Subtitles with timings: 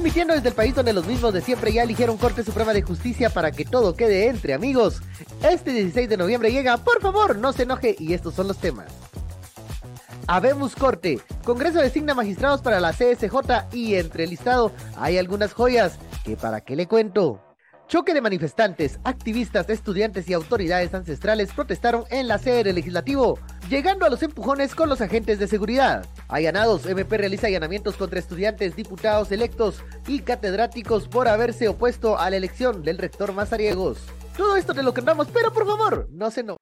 [0.00, 3.28] Transmitiendo desde el país donde los mismos de siempre ya eligieron Corte Suprema de Justicia
[3.28, 5.02] para que todo quede entre amigos.
[5.42, 8.86] Este 16 de noviembre llega, por favor, no se enoje y estos son los temas.
[10.26, 11.20] Habemos Corte.
[11.44, 16.62] Congreso designa magistrados para la CSJ y entre el listado hay algunas joyas que para
[16.62, 17.49] qué le cuento.
[17.90, 23.36] Choque de manifestantes, activistas, estudiantes y autoridades ancestrales protestaron en la sede del legislativo,
[23.68, 26.06] llegando a los empujones con los agentes de seguridad.
[26.28, 32.36] Allanados, MP realiza allanamientos contra estudiantes, diputados electos y catedráticos por haberse opuesto a la
[32.36, 33.98] elección del rector Mazariegos.
[34.36, 36.58] Todo esto te lo cantamos, pero por favor, no se no.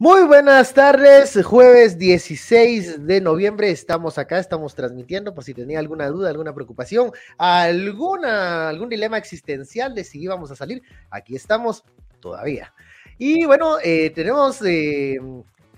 [0.00, 6.06] Muy buenas tardes, jueves 16 de noviembre estamos acá, estamos transmitiendo por si tenía alguna
[6.06, 11.82] duda, alguna preocupación, alguna, algún dilema existencial de si íbamos a salir, aquí estamos
[12.20, 12.72] todavía.
[13.18, 15.18] Y bueno, eh, tenemos eh,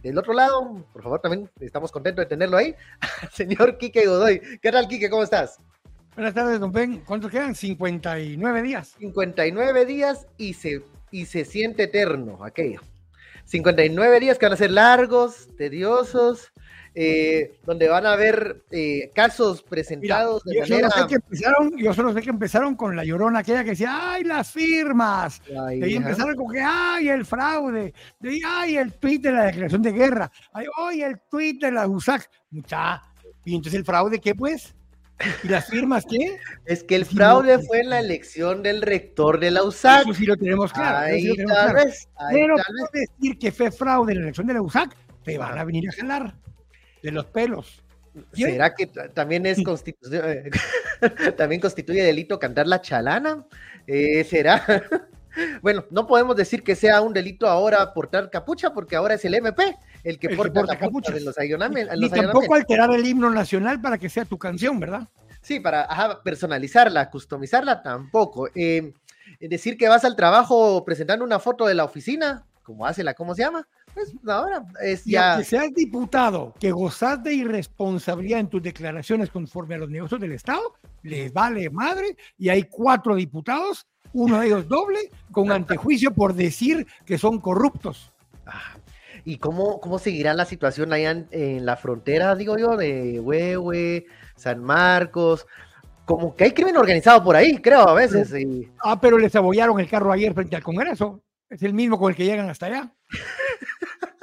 [0.02, 2.74] del otro lado, por favor también estamos contentos de tenerlo ahí,
[3.32, 4.42] señor Quique Godoy.
[4.60, 5.08] ¿Qué tal Quique?
[5.08, 5.58] ¿Cómo estás?
[6.14, 7.00] Buenas tardes, don Ben.
[7.06, 7.54] ¿Cuántos quedan?
[7.54, 8.96] 59 días.
[8.98, 12.82] 59 días y se, y se siente eterno aquello.
[13.50, 16.52] 59 días que van a ser largos, tediosos,
[16.94, 20.88] eh, donde van a haber eh, casos presentados de yo manera...
[20.88, 24.12] Solo sé que empezaron, yo solo sé que empezaron con la llorona aquella que decía,
[24.12, 25.42] ¡ay, las firmas!
[25.48, 27.92] y ahí empezaron con que, ¡ay, el fraude!
[28.20, 30.30] De ¡ay, el tweet de la declaración de guerra!
[30.52, 32.30] ¡ay, el tweet de la USAC!
[32.52, 33.02] Mucha.
[33.44, 34.76] Y entonces el fraude, ¿qué pues?
[35.42, 36.38] ¿Y las firmas qué?
[36.64, 40.02] Es que el fraude fue en la elección del rector de la USAC.
[40.02, 40.98] Eso sí lo tenemos claro.
[40.98, 42.56] Ahí, tal Vez, Pero
[42.92, 45.92] decir que fue fraude en la elección de la USAC, te van a venir a
[45.92, 46.34] jalar
[47.02, 47.82] de los pelos.
[48.32, 50.22] ¿Será que también es constitución,
[51.36, 53.46] también constituye delito cantar la chalana?
[53.86, 54.64] Eh, ¿Será?
[55.62, 59.34] bueno, no podemos decir que sea un delito ahora portar capucha, porque ahora es el
[59.34, 61.36] MP el que porta, capucha de los.
[61.98, 65.08] Ni tampoco alterar el himno nacional para que sea tu canción, ¿verdad?
[65.42, 65.88] Sí, para
[66.22, 68.48] personalizarla, customizarla, tampoco.
[68.54, 68.92] Eh,
[69.40, 73.34] decir que vas al trabajo presentando una foto de la oficina, como hace la, ¿cómo
[73.34, 73.66] se llama?
[73.94, 75.38] Pues ahora es ya.
[75.38, 80.32] que seas diputado, que gozas de irresponsabilidad en tus declaraciones conforme a los negocios del
[80.32, 86.34] Estado, les vale madre, y hay cuatro diputados, uno de ellos doble, con antejuicio por
[86.34, 88.12] decir que son corruptos.
[88.46, 88.76] Ah,
[89.24, 94.62] ¿Y cómo, cómo seguirá la situación allá en, la frontera, digo yo, de Huehue, San
[94.62, 95.46] Marcos?
[96.04, 98.32] Como que hay crimen organizado por ahí, creo, a veces.
[98.82, 101.22] Ah, pero les abollaron el carro ayer frente al Congreso.
[101.48, 102.94] Es el mismo con el que llegan hasta allá.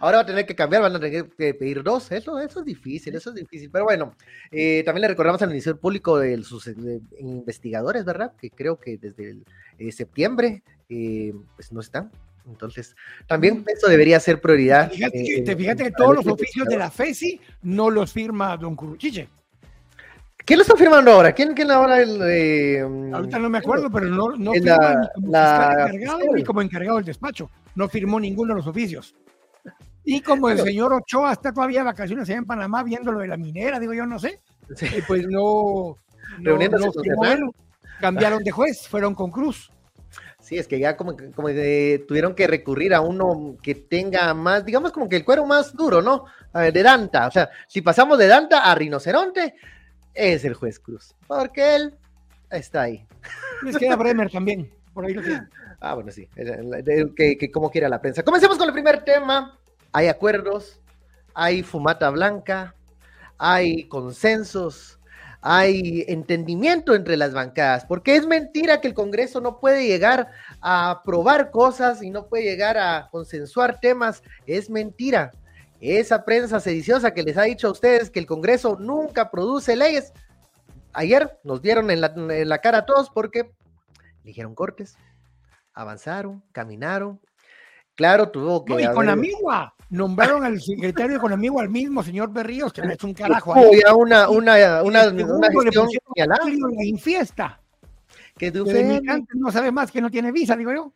[0.00, 2.10] Ahora va a tener que cambiar, van a tener que pedir dos.
[2.10, 3.70] Eso, eso es difícil, eso es difícil.
[3.70, 4.16] Pero bueno,
[4.50, 6.70] eh, también le recordamos al Ministerio Público de sus
[7.18, 8.32] investigadores, ¿verdad?
[8.36, 9.44] Que creo que desde el,
[9.78, 12.10] eh, septiembre eh, pues no están.
[12.46, 12.94] Entonces,
[13.26, 13.64] también mm.
[13.74, 14.90] eso debería ser prioridad.
[14.90, 19.28] Fíjate, fíjate que todos los oficios de la FESI no los firma don Curuchiche.
[20.44, 21.32] ¿Quién lo está firmando ahora?
[21.32, 25.40] ¿Quién, quién ahora el Ahorita no me acuerdo, pero no, no firma ni como
[25.88, 27.50] encargado ni como encargado del despacho.
[27.74, 29.14] No firmó ninguno de los oficios.
[30.04, 33.28] Y como el señor Ochoa está todavía de vacaciones allá en Panamá viendo lo de
[33.28, 34.40] la minera, digo yo, no sé.
[35.08, 35.96] pues no,
[36.40, 36.58] no,
[38.00, 39.70] cambiaron de juez, fueron con Cruz.
[40.44, 41.48] Sí, es que ya como, como
[42.06, 46.02] tuvieron que recurrir a uno que tenga más, digamos como que el cuero más duro,
[46.02, 46.26] ¿no?
[46.52, 47.26] de Danta.
[47.26, 49.54] O sea, si pasamos de Danta a Rinoceronte,
[50.12, 51.14] es el juez Cruz.
[51.26, 51.94] Porque él
[52.50, 53.04] está ahí.
[53.62, 55.22] Les queda Bremer también, por ahí lo.
[55.80, 56.28] Ah, bueno, sí.
[57.16, 58.22] Que, que como quiera la prensa.
[58.22, 59.58] Comencemos con el primer tema
[59.94, 60.80] hay acuerdos,
[61.34, 62.74] hay fumata blanca,
[63.38, 64.98] hay consensos,
[65.46, 70.30] hay entendimiento entre las bancadas, porque es mentira que el Congreso no puede llegar
[70.62, 75.32] a aprobar cosas y no puede llegar a consensuar temas, es mentira.
[75.80, 80.14] Esa prensa sediciosa que les ha dicho a ustedes que el Congreso nunca produce leyes,
[80.94, 83.50] ayer nos dieron en la, cara a todos porque
[84.22, 84.96] eligieron cortes,
[85.74, 87.20] avanzaron, caminaron,
[87.96, 88.72] Claro, tuvo que.
[88.72, 89.73] No, y con Amigua.
[89.90, 93.54] Nombraron al secretario de Economía al mismo señor Berríos, que es un carajo.
[93.54, 93.80] Ahí.
[93.96, 97.60] una, una, una, una gestión la infiesta.
[98.36, 98.50] Que
[99.34, 100.92] no sabe más que no tiene visa, digo yo.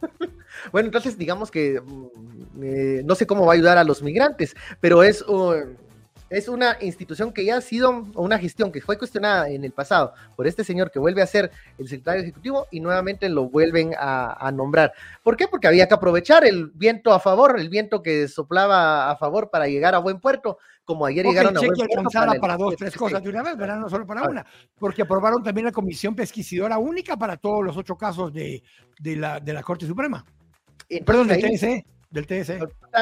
[0.72, 4.56] bueno, entonces digamos que mm, eh, no sé cómo va a ayudar a los migrantes,
[4.80, 5.22] pero es.
[5.22, 5.76] Uh,
[6.30, 9.72] es una institución que ya ha sido, o una gestión que fue cuestionada en el
[9.72, 13.94] pasado por este señor que vuelve a ser el secretario ejecutivo y nuevamente lo vuelven
[13.98, 14.92] a, nombrar.
[15.22, 15.48] ¿Por qué?
[15.48, 19.66] Porque había que aprovechar el viento a favor, el viento que soplaba a favor para
[19.66, 22.10] llegar a buen puerto, como ayer llegaron a buen puerto.
[22.12, 23.78] Para, para dos, tres cosas de una vez, ¿verdad?
[23.78, 24.46] No solo para una,
[24.78, 28.62] porque aprobaron también la comisión pesquisidora única para todos los ocho casos de,
[29.00, 30.24] la, de la Corte Suprema.
[31.04, 32.58] Perdón, de TNC del TSE.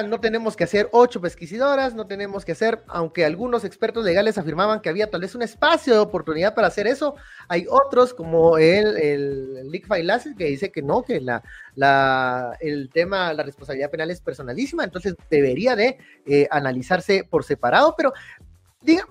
[0.06, 4.80] No tenemos que hacer ocho pesquisadoras, no tenemos que hacer, aunque algunos expertos legales afirmaban
[4.80, 7.16] que había tal vez un espacio de oportunidad para hacer eso,
[7.48, 9.88] hay otros como el, el Lick
[10.36, 11.42] que dice que no, que la,
[11.74, 15.96] la, el tema, la responsabilidad penal es personalísima, entonces debería de
[16.26, 18.12] eh, analizarse por separado, pero
[18.82, 19.04] diga,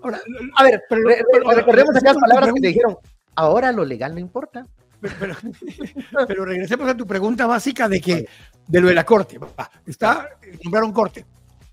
[0.55, 2.97] a ver, recordemos aquellas palabras que te dijeron,
[3.35, 4.67] ahora lo legal no importa.
[6.27, 8.27] Pero, regresemos a tu pregunta básica de que
[8.67, 9.39] de lo de la corte.
[9.85, 10.29] Está,
[10.63, 11.25] nombraron corte.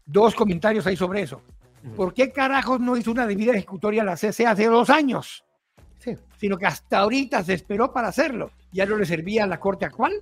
[0.05, 1.41] Dos comentarios ahí sobre eso.
[1.97, 5.45] ¿Por qué carajos no hizo una debida ejecutoria la CC hace dos años?
[5.99, 6.17] Sí.
[6.39, 8.51] Sino que hasta ahorita se esperó para hacerlo.
[8.73, 10.13] Ya no le servía a la corte actual.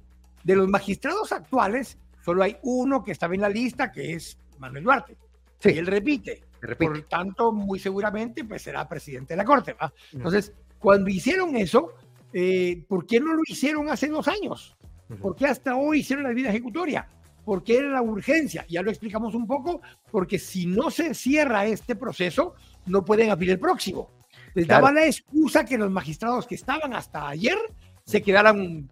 [0.43, 4.85] De los magistrados actuales, solo hay uno que estaba en la lista, que es Manuel
[4.85, 5.17] Duarte.
[5.61, 5.71] Sí.
[5.71, 6.43] Y él repite.
[6.61, 6.91] repite.
[6.91, 9.77] Por tanto, muy seguramente, pues será presidente de la corte.
[10.13, 11.95] Entonces, cuando hicieron eso,
[12.32, 14.76] eh, ¿por qué no lo hicieron hace dos años?
[15.20, 17.06] ¿Por qué hasta hoy hicieron la vida ejecutoria?
[17.44, 18.64] ¿Por qué era la urgencia?
[18.69, 22.55] Ya lo explicamos un poco, porque si no se cierra este proceso,
[22.87, 24.11] no pueden abrir el próximo.
[24.55, 27.58] Les daba la excusa que los magistrados que estaban hasta ayer
[28.05, 28.88] se quedaran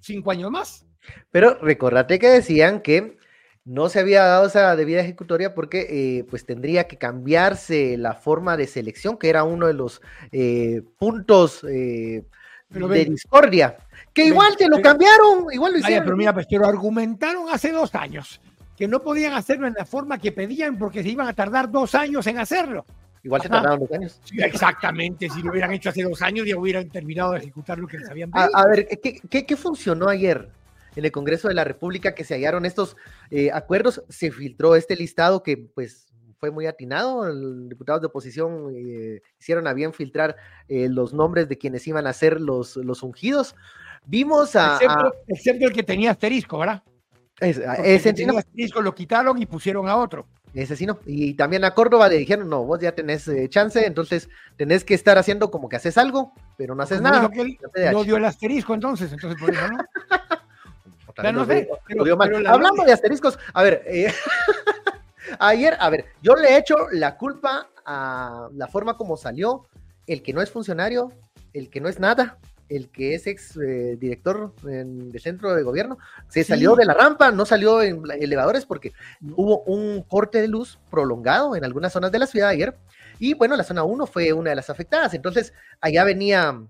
[0.00, 0.86] cinco años más.
[1.30, 3.16] Pero recordate que decían que
[3.64, 8.56] no se había dado esa debida ejecutoria porque eh, pues tendría que cambiarse la forma
[8.56, 10.00] de selección, que era uno de los
[10.32, 11.64] eh, puntos
[12.68, 13.76] de discordia.
[14.12, 16.04] Que igual te lo cambiaron, igual lo hicieron.
[16.04, 18.40] pero mira, pues, pero argumentaron hace dos años
[18.78, 21.96] que no podían hacerlo en la forma que pedían porque se iban a tardar dos
[21.96, 22.86] años en hacerlo.
[23.24, 24.20] Igual se tardaron dos años.
[24.36, 27.98] exactamente, si lo hubieran hecho hace dos años ya hubieran terminado de ejecutar lo que
[27.98, 28.56] les habían pedido.
[28.56, 30.48] A, ver, ¿qué, ¿qué, funcionó ayer?
[30.94, 32.96] En el Congreso de la República que se hallaron estos
[33.30, 36.07] eh, acuerdos, se filtró este listado que pues
[36.38, 37.26] fue muy atinado.
[37.32, 40.36] Los diputados de oposición eh, hicieron a bien filtrar
[40.68, 43.54] eh, los nombres de quienes iban a ser los, los ungidos.
[44.06, 44.78] Vimos a
[45.26, 46.82] excepto, el que tenía asterisco, ¿verdad?
[47.40, 50.26] ese asterisco lo quitaron y pusieron a otro.
[50.54, 50.98] Ese sí no.
[51.06, 54.94] Y también a Córdoba le dijeron, no, vos ya tenés eh, chance, entonces tenés que
[54.94, 57.30] estar haciendo como que haces algo, pero no haces nada.
[57.92, 59.78] no dio el asterisco entonces, entonces por eso no.
[62.46, 64.12] Hablando de asteriscos, a ver, eh,
[65.38, 69.66] Ayer, a ver, yo le he hecho la culpa a la forma como salió
[70.06, 71.12] el que no es funcionario,
[71.52, 72.38] el que no es nada,
[72.68, 75.98] el que es ex eh, director de centro de gobierno,
[76.28, 78.92] se salió de la rampa, no salió en elevadores porque
[79.36, 82.76] hubo un corte de luz prolongado en algunas zonas de la ciudad ayer.
[83.18, 85.14] Y bueno, la zona 1 fue una de las afectadas.
[85.14, 86.60] Entonces, allá venía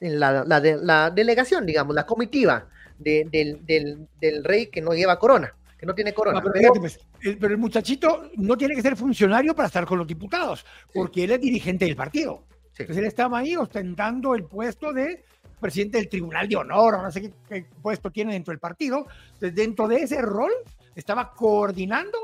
[0.00, 5.54] la, la, delegación, digamos, la comitiva del, del rey que no lleva corona
[5.86, 6.42] que no tiene corona.
[6.42, 11.24] Pues, pero, el, muchachito no tiene que ser funcionario para estar con los diputados, porque
[11.24, 12.44] él es dirigente del partido.
[12.70, 15.24] Entonces él estaba ahí ostentando el puesto de
[15.60, 19.06] presidente del Tribunal de Honor, o no sé qué, puesto tiene dentro del partido.
[19.34, 20.52] Entonces, dentro de ese rol,
[20.94, 22.18] estaba coordinando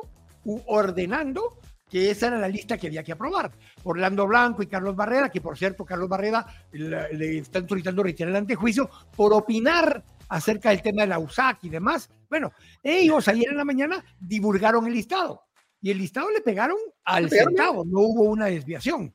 [0.44, 1.58] u ordenando
[1.92, 3.52] que esa era la lista que había que aprobar.
[3.84, 8.36] Orlando Blanco y Carlos Barrera, que por cierto, Carlos Barrera le, están solicitando retirar el
[8.36, 10.02] antejuicio por opinar
[10.32, 12.08] acerca del tema de la USAC y demás.
[12.30, 15.42] Bueno, ellos ayer en la mañana divulgaron el listado
[15.82, 19.14] y el listado le pegaron al centavo, no hubo una desviación.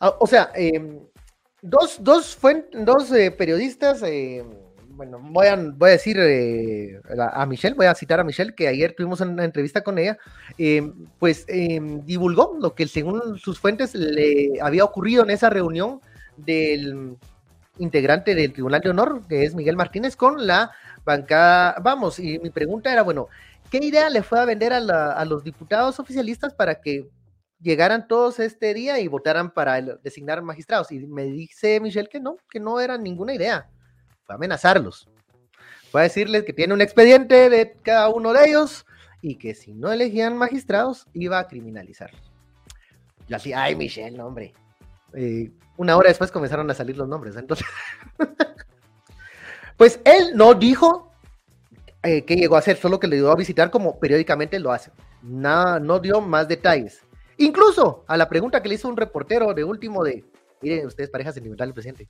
[0.00, 0.98] Ah, o sea, em,
[1.60, 2.38] dos, dos,
[2.72, 4.42] dos eh, periodistas, eh,
[4.88, 8.68] bueno, voy a, voy a decir eh, a, Michelle, voy a citar a Michelle, que
[8.68, 10.16] ayer tuvimos una entrevista con ella,
[11.18, 11.44] pues
[12.04, 16.00] divulgó lo que según sus fuentes le había ocurrido en esa reunión
[16.38, 17.18] del
[17.78, 20.72] integrante del Tribunal de Honor, que es Miguel Martínez, con la
[21.04, 21.76] bancada.
[21.82, 23.28] Vamos, y mi pregunta era, bueno,
[23.70, 27.08] ¿qué idea le fue a vender a, los diputados oficialistas para que
[27.60, 30.90] llegaran todos este día y votaran para designar magistrados?
[30.92, 33.68] Y me dice Michelle que no, que no era ninguna idea,
[34.24, 35.08] fue a amenazarlos.
[35.90, 38.84] Fue a decirles que tiene un expediente de cada uno de ellos
[39.22, 42.32] y que si no elegían magistrados iba a criminalizarlos.
[43.28, 44.54] Yo así, ay Michelle, no, hombre.
[45.16, 47.36] Eh, una hora después comenzaron a salir los nombres.
[47.36, 47.66] Entonces,
[49.76, 51.12] pues él no dijo
[52.02, 54.92] eh, qué llegó a hacer, solo que le dio a visitar como periódicamente lo hace.
[55.22, 57.00] Nada, no dio más detalles.
[57.38, 60.24] Incluso a la pregunta que le hizo un reportero de último de,
[60.62, 62.08] miren, ustedes pareja sentimental del presidente.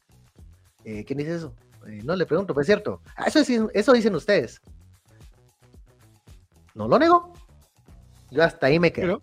[0.84, 1.54] Eh, ¿Quién dice eso?
[2.04, 3.00] No le pregunto, pues es cierto.
[3.16, 4.60] Ah, eso, eso dicen ustedes.
[6.74, 7.32] No lo nego.
[8.30, 9.22] Yo hasta ahí me quedo.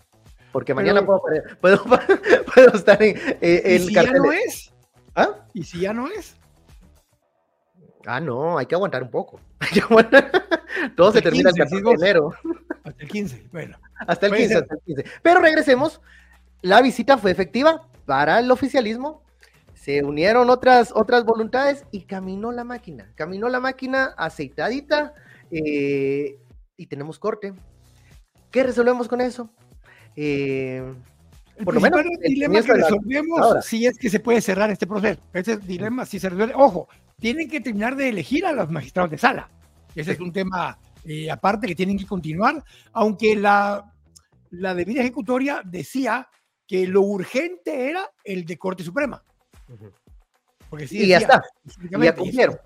[0.54, 1.04] Porque mañana
[1.62, 4.74] puedo, puedo, estar en, el ¿Y si ya no es?
[5.16, 5.30] ¿Ah?
[5.54, 6.38] ¿Y si ya no es?
[8.06, 9.40] Ah, no, hay que aguantar un poco.
[10.96, 12.34] Todo se termina el 14 de enero.
[12.84, 13.78] Hasta el 15, bueno.
[14.08, 15.06] Hasta el 15, hasta el 15.
[15.22, 16.00] Pero regresemos.
[16.62, 19.24] La visita fue efectiva para el oficialismo.
[19.74, 23.12] Se unieron otras, otras voluntades y caminó la máquina.
[23.16, 25.14] Caminó la máquina aceitadita
[25.52, 26.38] eh,
[26.78, 27.54] y tenemos corte.
[28.52, 29.50] ¿Qué resolvemos con eso?
[30.16, 30.94] Eh,
[31.64, 35.22] por lo menos el dilema que resolvemos si es que se puede cerrar este proceso.
[35.34, 36.54] Ese dilema si se resuelve.
[36.56, 36.88] Ojo,
[37.20, 39.50] tienen que terminar de elegir a los magistrados de sala.
[39.96, 43.92] Ese es un tema eh, aparte que tienen que continuar, aunque la,
[44.52, 46.28] la debida ejecutoria decía
[46.68, 49.24] que lo urgente era el de Corte Suprema.
[50.70, 51.44] Porque sí y ya está.
[51.92, 52.58] Ya cumplieron.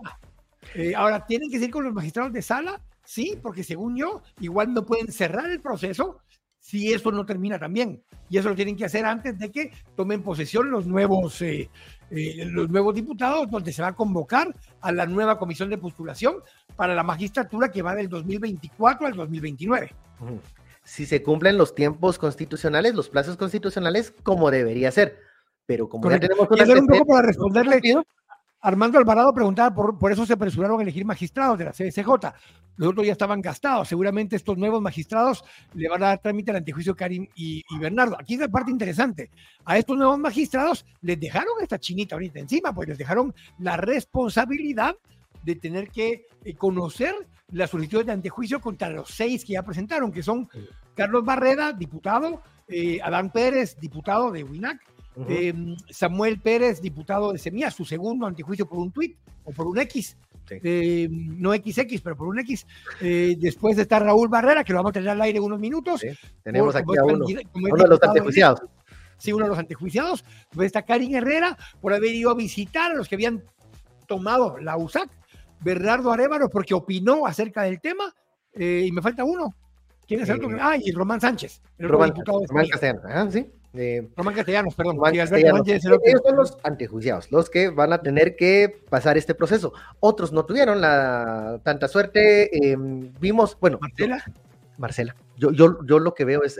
[0.75, 2.81] Eh, ahora, ¿tienen que seguir con los magistrados de sala?
[3.03, 6.19] Sí, porque según yo, igual no pueden cerrar el proceso
[6.67, 8.03] si eso no termina también.
[8.29, 11.69] Y eso lo tienen que hacer antes de que tomen posesión los nuevos, eh,
[12.11, 16.43] eh, los nuevos diputados, donde se va a convocar a la nueva comisión de postulación
[16.75, 19.95] para la magistratura que va del 2024 al 2029.
[20.83, 25.21] Si se cumplen los tiempos constitucionales, los plazos constitucionales, como debería ser.
[25.65, 27.79] Pero como ya tenemos un poco para responderle,
[28.67, 32.05] Armando Alvarado preguntaba por, por eso se apresuraron a elegir magistrados de la CSJ.
[32.75, 33.87] Los otros ya estaban gastados.
[33.87, 38.17] Seguramente estos nuevos magistrados le van a dar trámite al antejuicio Karim y, Bernardo.
[38.19, 39.31] Aquí es la parte interesante.
[39.63, 44.97] A estos nuevos magistrados les dejaron esta chinita ahorita encima, pues les dejaron la responsabilidad
[45.45, 47.15] de tener que eh, conocer
[47.53, 50.49] las solicitudes de antejuicio contra los seis que ya presentaron, que son
[50.93, 54.81] Carlos Barreda, diputado, eh, Adán Pérez, diputado de WINAC,
[55.27, 59.79] Em, Samuel Pérez, diputado de Semilla, su segundo antejuicio por un tuit o por un
[59.79, 60.17] X.
[60.49, 62.65] Em, no XX, pero por un X.
[63.01, 66.01] Eh, después está Raúl Barrera, que lo vamos a tener al aire en unos minutos.
[66.43, 68.61] Tenemos aquí a uno, uno de los antejuiciados.
[69.17, 70.23] Sí, uno de los antejuiciados.
[70.49, 73.43] Después está Karin Herrera, por haber ido a visitar a los que habían
[74.07, 75.09] tomado la USAC.
[75.59, 78.13] Bernardo Arevalo, porque opinó acerca del tema.
[78.53, 79.55] Eh, y me falta uno.
[80.07, 80.55] ¿Quién es el otro?
[80.55, 83.45] Eh, ah, y Román Sánchez, el Román, diputado de Román Castellano, sí.
[84.15, 84.99] Román Castellanos, perdón.
[85.13, 85.29] Ellos
[86.23, 89.73] son los antejuiciados, los que van a tener que pasar este proceso.
[89.99, 92.71] Otros no tuvieron la tanta suerte.
[92.71, 93.77] Em, vimos, bueno.
[93.81, 94.23] Marcela.
[94.77, 95.15] Marcela.
[95.37, 96.59] Yo, yo, yo lo que veo es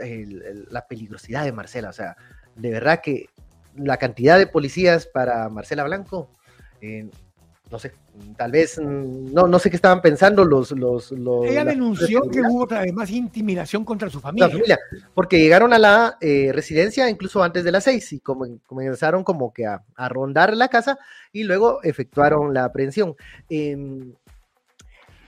[0.69, 1.89] la peligrosidad de Marcela.
[1.89, 2.17] O sea,
[2.55, 3.27] de verdad que
[3.75, 6.29] la cantidad de policías para Marcela Blanco
[6.81, 7.09] eh,
[7.69, 7.93] no sé,
[8.37, 10.71] tal vez, mm, no, no sé qué estaban pensando los...
[10.71, 14.49] los, Ella denunció que hubo además intimidación contra su familia.
[14.49, 14.79] familia
[15.13, 19.53] porque llegaron a la eh, residencia incluso antes de las seis y como, comenzaron como
[19.53, 20.97] que a, rondar la casa
[21.31, 23.15] y luego efectuaron la aprehensión.
[23.49, 24.13] Em,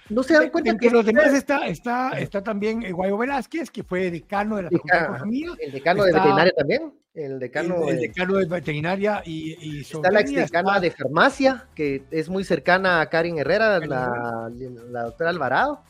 [0.09, 4.09] no se dan cuenta que los demás está, está, está también Guayo Velázquez, que fue
[4.11, 5.51] decano de la Facultad de Economía.
[5.59, 6.93] El decano de veterinaria también.
[7.13, 12.03] El decano, el, decano de veterinaria y, y está la ex decana de farmacia, que
[12.11, 14.49] es muy cercana a Karin Herrera, la,
[14.89, 15.81] la doctora Alvarado.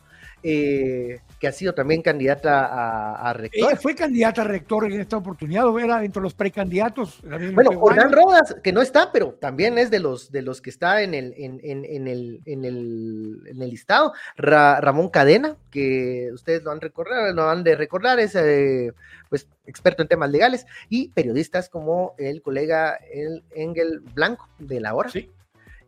[0.42, 3.69] Eh, que ha sido también candidata a, rector.
[3.69, 7.22] Ella fue candidata a rector en esta oportunidad, o era dentro de los precandidatos.
[7.53, 11.01] Bueno, Hernán Rodas, que no está, pero también es de los, de los que está
[11.01, 14.12] en el, en, en, el, en el, en el listado.
[14.36, 18.91] Ramón Cadena, que ustedes lo han, recordado, lo han de recordar, es eh,
[19.29, 24.93] pues experto en temas legales, y periodistas como el colega el Engel Blanco de la
[24.93, 25.10] hora,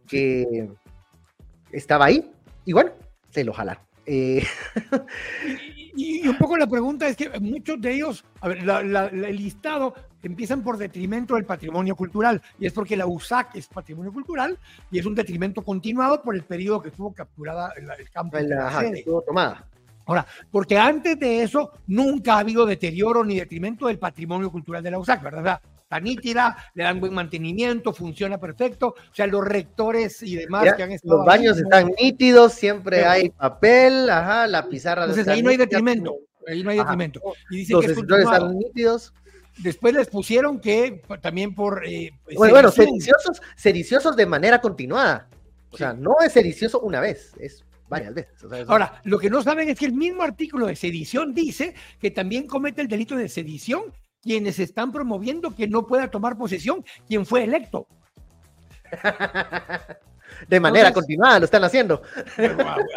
[0.07, 0.69] que
[1.73, 2.31] estaba ahí,
[2.63, 2.91] y bueno,
[3.31, 3.90] se lo jalaron.
[4.13, 4.43] Eh,
[5.95, 10.61] y, un poco la pregunta es que muchos de ellos, a ver, el listado empiezan
[10.63, 14.59] por detrimento del patrimonio cultural, y es porque la USAC es patrimonio cultural
[14.91, 18.49] y es un detrimento continuado por el periodo que estuvo capturada el, el campo de
[18.49, 19.05] la sede.
[19.25, 19.65] tomada.
[20.05, 24.91] Ahora, porque antes de eso nunca ha habido deterioro ni detrimento del patrimonio cultural de
[24.91, 25.61] la USAC, ¿verdad?
[25.91, 28.95] Está nítida, le dan buen mantenimiento, funciona perfecto.
[28.97, 31.17] O sea, los rectores y demás que han estado.
[31.17, 35.03] Los baños están nítidos, siempre hay papel, ajá, la pizarra.
[35.03, 36.15] Entonces ahí no hay detrimento.
[36.47, 37.19] Ahí no hay detrimento.
[37.49, 39.13] Y dicen los que están nítidos.
[39.57, 41.85] Después les pusieron que también por.
[41.85, 45.27] Eh, bueno, bueno sediciosos, sediciosos de manera continuada.
[45.71, 48.33] O sea, no es sedicioso una vez, es varias veces.
[48.67, 52.47] Ahora, lo que no saben es que el mismo artículo de sedición dice que también
[52.47, 53.83] comete el delito de sedición
[54.21, 57.87] quienes están promoviendo que no pueda tomar posesión quien fue electo.
[60.47, 62.01] De manera continuada lo están haciendo.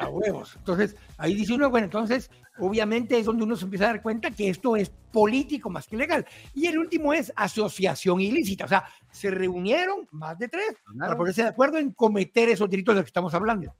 [0.01, 0.55] A, huevos.
[0.57, 4.31] Entonces, ahí dice uno, bueno, entonces, obviamente es donde uno se empieza a dar cuenta
[4.31, 6.27] que esto es político más que legal.
[6.55, 8.65] Y el último es asociación ilícita.
[8.65, 12.95] O sea, se reunieron más de tres para ponerse de acuerdo en cometer esos delitos
[12.95, 13.75] de los que estamos hablando.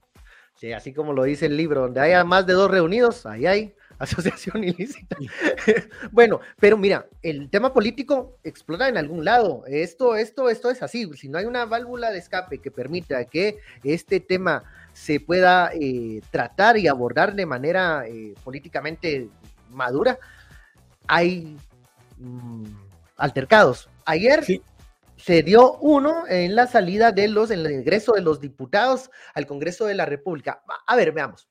[0.55, 3.75] Sí, así como lo dice el libro, donde haya más de dos reunidos, ahí hay
[3.99, 5.17] asociación ilícita.
[6.11, 9.63] bueno, pero mira, el tema político explota en algún lado.
[9.67, 11.09] Esto, esto, esto es así.
[11.15, 16.21] Si no hay una válvula de escape que permita que este tema se pueda eh,
[16.31, 19.29] tratar y abordar de manera eh, políticamente
[19.69, 20.17] madura,
[21.07, 21.57] hay
[22.17, 22.65] mm,
[23.17, 23.89] altercados.
[24.05, 24.45] Ayer
[25.17, 29.47] se dio uno en la salida de los, en el ingreso de los diputados al
[29.47, 30.61] Congreso de la República.
[30.85, 31.47] A ver, veamos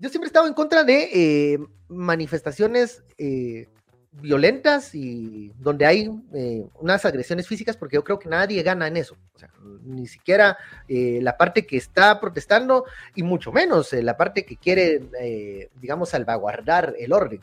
[0.00, 3.68] yo siempre he estado en contra de eh, manifestaciones eh,
[4.12, 8.96] violentas y donde hay eh, unas agresiones físicas, porque yo creo que nadie gana en
[8.96, 9.16] eso.
[9.34, 9.50] O sea,
[9.84, 10.56] ni siquiera
[10.88, 15.02] la parte que está protestando y mucho menos la parte que quiere,
[15.80, 17.40] digamos, salvaguardar el orden.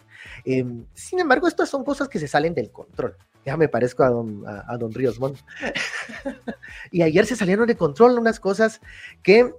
[0.93, 3.15] sin embargo, estas son cosas que se salen del control.
[3.45, 5.39] Ya me parezco a don, a don Ríos Montt.
[6.91, 8.81] y ayer se salieron de control unas cosas
[9.23, 9.53] que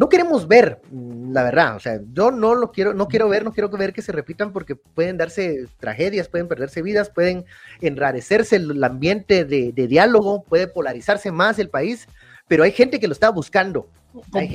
[0.00, 3.52] no queremos ver, la verdad, o sea, yo no lo quiero, no quiero ver, no
[3.52, 7.44] quiero ver que se repitan porque pueden darse tragedias, pueden perderse vidas, pueden
[7.82, 12.08] enrarecerse el ambiente de, diálogo, puede polarizarse más el país,
[12.48, 13.90] pero hay gente que lo está buscando.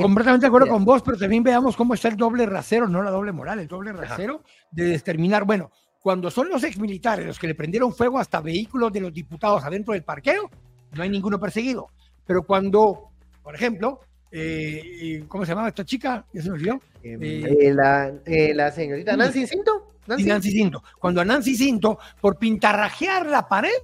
[0.02, 3.12] completamente de acuerdo con vos, pero también veamos cómo está el doble rasero, no la
[3.12, 5.70] doble moral, el doble rasero de determinar, bueno,
[6.02, 9.94] cuando son los exmilitares los que le prendieron fuego hasta vehículos de los diputados adentro
[9.94, 10.50] del parqueo,
[10.92, 11.90] no hay ninguno perseguido.
[12.26, 13.12] Pero cuando,
[13.44, 14.00] por ejemplo,
[14.38, 16.26] eh, ¿cómo se llamaba esta chica?
[16.34, 16.82] ¿Ya se me olvidó?
[17.02, 19.94] Eh, la, eh, la, señorita Nancy Cinto.
[20.08, 20.26] Nancy.
[20.26, 20.84] Nancy Cinto.
[21.00, 23.78] Cuando a Nancy Cinto, por pintarrajear la pared,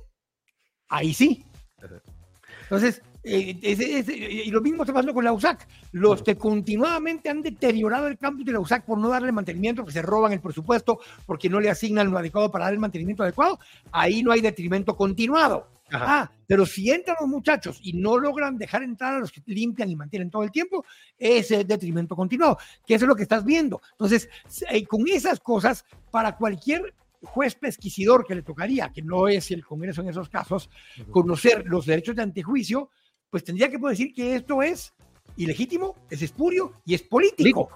[0.89, 1.45] ahí sí.
[2.63, 5.67] Entonces, y lo mismo está pasando con la USAC.
[5.93, 9.91] Los que continuamente han deteriorado el campus de la USAC por no darle mantenimiento, que
[9.93, 13.57] se roban el presupuesto porque no le asignan lo adecuado para dar el mantenimiento adecuado,
[13.91, 15.67] ahí no hay detrimento continuado.
[15.91, 19.89] Ah, pero si entran los muchachos y no logran dejar entrar a los que limpian
[19.89, 20.85] y mantienen todo el tiempo,
[21.17, 23.81] ese es detrimento continuado, que eso es lo que estás viendo.
[23.91, 24.29] Entonces,
[24.69, 26.93] eh, con esas cosas, para cualquier
[27.23, 30.69] juez pesquisidor que le tocaría, que no es el Congreso en esos casos,
[31.11, 32.89] conocer los derechos de antejuicio,
[33.29, 34.93] pues tendría que poder decir que esto es
[35.37, 37.69] ilegítimo, es espurio y es político.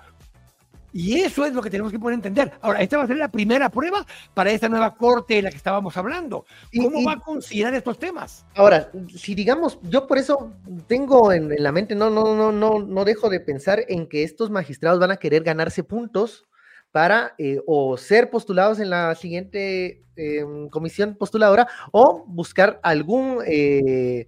[0.98, 2.54] Y eso es lo que tenemos que poder entender.
[2.62, 5.58] Ahora, esta va a ser la primera prueba para esta nueva corte de la que
[5.58, 6.46] estábamos hablando.
[6.74, 8.46] ¿Cómo va a considerar estos temas?
[8.56, 10.54] Ahora, si digamos, yo por eso
[10.88, 14.50] tengo en, la mente, no, no, no, no, no dejo de pensar en que estos
[14.50, 16.48] magistrados van a querer ganarse puntos
[16.94, 24.28] para eh, o ser postulados en la siguiente em, comisión postuladora o buscar algún, eh,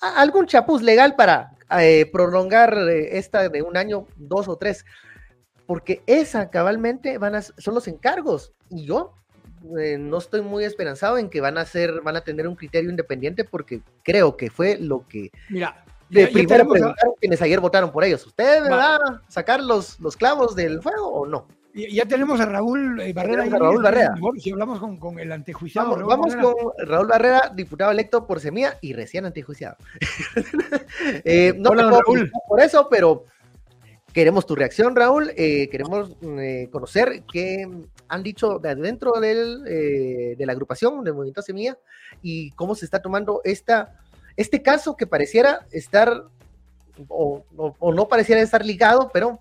[0.00, 4.84] algún chapuz legal para eh, prolongar esta de un año, dos o tres
[5.68, 9.12] porque esa cabalmente van a, son los encargos y yo
[9.78, 12.88] eh, no estoy muy esperanzado en que van a ser, van a tener un criterio
[12.88, 18.02] independiente porque creo que fue lo que Mira, de primero preguntaron quienes ayer votaron por
[18.02, 18.26] ellos.
[18.26, 21.46] ¿Usted me va a sacar los, los clavos del fuego o no?
[21.74, 23.44] Ya tenemos a Raúl eh, Barrera.
[23.44, 24.14] Raúl Barrera.
[24.38, 25.94] Si hablamos con, el antejuiciado.
[26.06, 29.76] Vamos, con Raúl Barrera, diputado electo por Semilla y recién antejuiciado.
[31.24, 32.32] eh, no Raúl.
[32.48, 33.26] por eso, pero
[34.12, 35.32] Queremos tu reacción, Raúl.
[35.36, 37.68] Eh, queremos eh, conocer qué
[38.08, 41.78] han dicho de dentro eh, de la agrupación del Movimiento Semilla
[42.22, 44.00] y cómo se está tomando esta,
[44.36, 46.24] este caso que pareciera estar
[47.08, 47.44] o,
[47.94, 49.40] no pareciera estar ligado, pero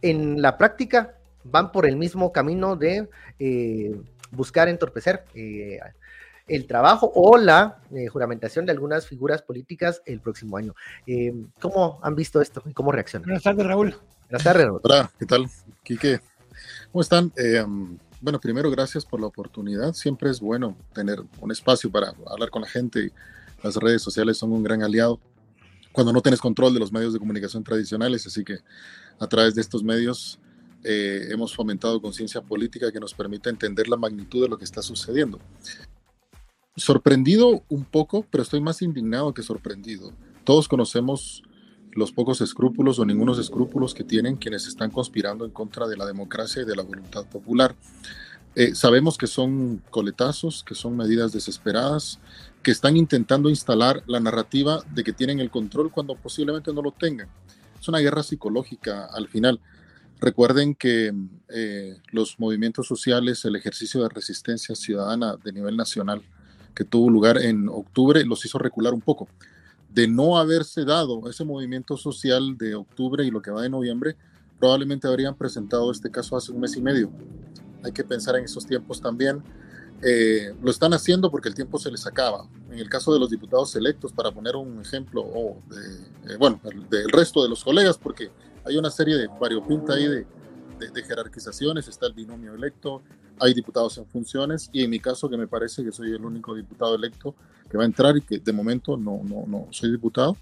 [0.00, 3.06] en la práctica van por el mismo camino de
[4.30, 5.24] buscar entorpecer
[6.46, 10.74] el trabajo o la eh, juramentación de algunas figuras políticas el próximo año.
[11.06, 13.26] Eh, ¿Cómo han visto esto y cómo reaccionan?
[13.26, 13.96] Buenas tardes, Raúl.
[14.28, 14.80] Buenas tardes, Raúl.
[14.82, 15.46] Hola, ¿qué tal?
[15.82, 16.20] Quique,
[16.92, 17.32] ¿cómo están?
[17.36, 17.64] Eh,
[18.20, 19.92] bueno, primero, gracias por la oportunidad.
[19.94, 23.12] Siempre es bueno tener un espacio para hablar con la gente.
[23.62, 25.20] Las redes sociales son un gran aliado
[25.92, 28.58] cuando no tienes control de los medios de comunicación tradicionales, así que
[29.18, 30.40] a través de estos medios
[30.86, 35.40] hemos fomentado conciencia política que nos permite entender la magnitud de lo que está sucediendo
[36.76, 40.12] sorprendido un poco, pero estoy más indignado que sorprendido.
[40.44, 41.42] Todos conocemos
[41.92, 46.06] los pocos escrúpulos o ningunos escrúpulos que tienen quienes están conspirando en contra de la
[46.06, 47.76] democracia y de la voluntad popular.
[48.56, 52.20] Eh, sabemos que son coletazos, que son medidas desesperadas,
[52.62, 56.92] que están intentando instalar la narrativa de que tienen el control cuando posiblemente no lo
[56.92, 57.28] tengan.
[57.80, 59.60] Es una guerra psicológica al final.
[60.20, 61.12] Recuerden que
[61.48, 66.22] eh, los movimientos sociales, el ejercicio de resistencia ciudadana de nivel nacional,
[66.74, 69.28] que tuvo lugar en octubre los hizo recular un poco.
[69.90, 74.16] De no haberse dado ese movimiento social de octubre y lo que va de noviembre,
[74.58, 77.10] probablemente habrían presentado este caso hace un mes y medio.
[77.84, 79.42] Hay que pensar en esos tiempos también.
[80.02, 82.46] Eh, lo están haciendo porque el tiempo se les acaba.
[82.70, 85.58] En el caso de los diputados electos, para poner un ejemplo, o
[86.28, 86.60] eh, bueno,
[86.90, 88.30] del resto de los colegas, porque
[88.64, 90.26] hay una serie de variopinta ahí de,
[90.92, 93.02] de, jerarquizaciones, está el binomio electo,
[93.40, 96.54] hay diputados en funciones y en mi caso que me parece que soy el único
[96.54, 97.34] diputado electo
[97.70, 100.36] que va a entrar y que de momento no, no, no soy diputado,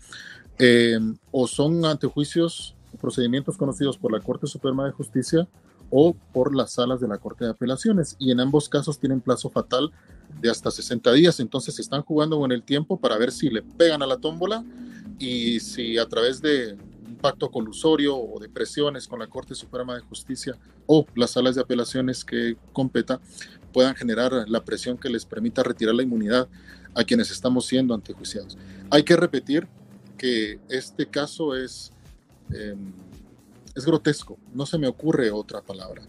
[0.58, 0.98] eh,
[1.30, 5.48] o son antejuicios, procedimientos conocidos por la Corte Suprema de Justicia
[5.90, 9.50] o por las salas de la Corte de Apelaciones y en ambos casos tienen plazo
[9.50, 9.92] fatal
[10.40, 14.02] de hasta 60 días, entonces están jugando con el tiempo para ver si le pegan
[14.02, 14.64] a la tómbola
[15.18, 16.76] y si a través de
[17.22, 21.62] pacto colusorio o de presiones con la Corte Suprema de Justicia o las salas de
[21.62, 23.20] apelaciones que competa
[23.72, 26.48] puedan generar la presión que les permita retirar la inmunidad
[26.94, 28.58] a quienes estamos siendo antejuiciados.
[28.90, 29.66] Hay que repetir
[30.18, 31.92] que este caso es,
[32.50, 32.92] em,
[33.74, 36.02] es grotesco, no se me ocurre otra palabra.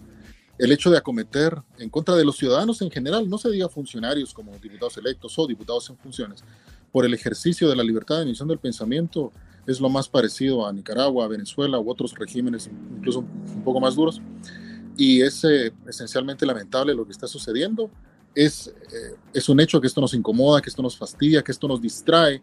[0.58, 4.34] El hecho de acometer en contra de los ciudadanos en general, no se diga funcionarios
[4.34, 6.43] como diputados electos o diputados en funciones,
[6.91, 9.32] por el ejercicio de la libertad de emisión del pensamiento,
[9.65, 13.95] es lo más parecido a Nicaragua, a Venezuela u otros regímenes incluso un poco más
[13.95, 14.21] duros.
[14.97, 17.89] Y es eh, esencialmente lamentable lo que está sucediendo.
[18.36, 21.67] Es, eh, es un hecho que esto nos incomoda, que esto nos fastidia, que esto
[21.67, 22.41] nos distrae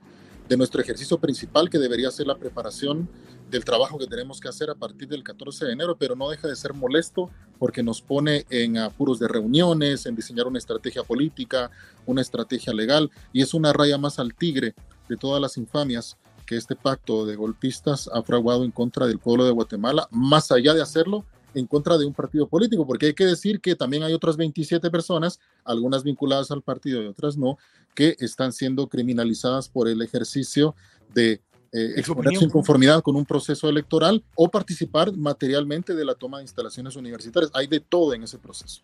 [0.49, 3.09] de nuestro ejercicio principal, que debería ser la preparación
[3.51, 6.49] del trabajo que tenemos que hacer a partir del 14 de enero, pero no deja
[6.49, 11.71] de ser molesto porque nos pone en apuros de reuniones, en diseñar una estrategia política,
[12.05, 14.75] una estrategia legal, y es una raya más al tigre
[15.09, 16.17] de todas las infamias
[16.51, 20.75] que este pacto de golpistas ha fraguado en contra del pueblo de Guatemala, más allá
[20.75, 24.13] de hacerlo en contra de un partido político, porque hay que decir que también hay
[24.15, 27.57] otras 27 personas, algunas vinculadas al partido y otras no,
[27.95, 30.75] que están siendo criminalizadas por el ejercicio
[31.15, 36.39] de eh, exponer su inconformidad con un proceso electoral o participar materialmente de la toma
[36.39, 37.53] de instalaciones universitarias.
[37.55, 38.83] Hay de todo en ese proceso.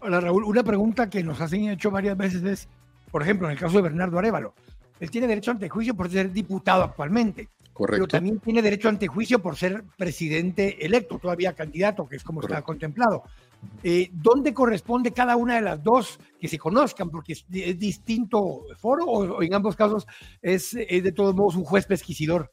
[0.00, 2.68] Hola Raúl, una pregunta que nos han hecho varias veces es,
[3.10, 4.52] por ejemplo, en el caso de Bernardo Arevalo,
[5.00, 7.48] él tiene derecho ante juicio por ser diputado actualmente.
[7.72, 8.06] Correcto.
[8.06, 12.40] Pero también tiene derecho ante juicio por ser presidente electo, todavía candidato, que es como
[12.40, 13.22] está contemplado.
[13.82, 17.10] Eh, ¿Dónde corresponde cada una de las dos que se conozcan?
[17.10, 20.06] Porque es, distinto foro o, en ambos casos
[20.42, 22.50] es, de todos modos un juez pesquisidor.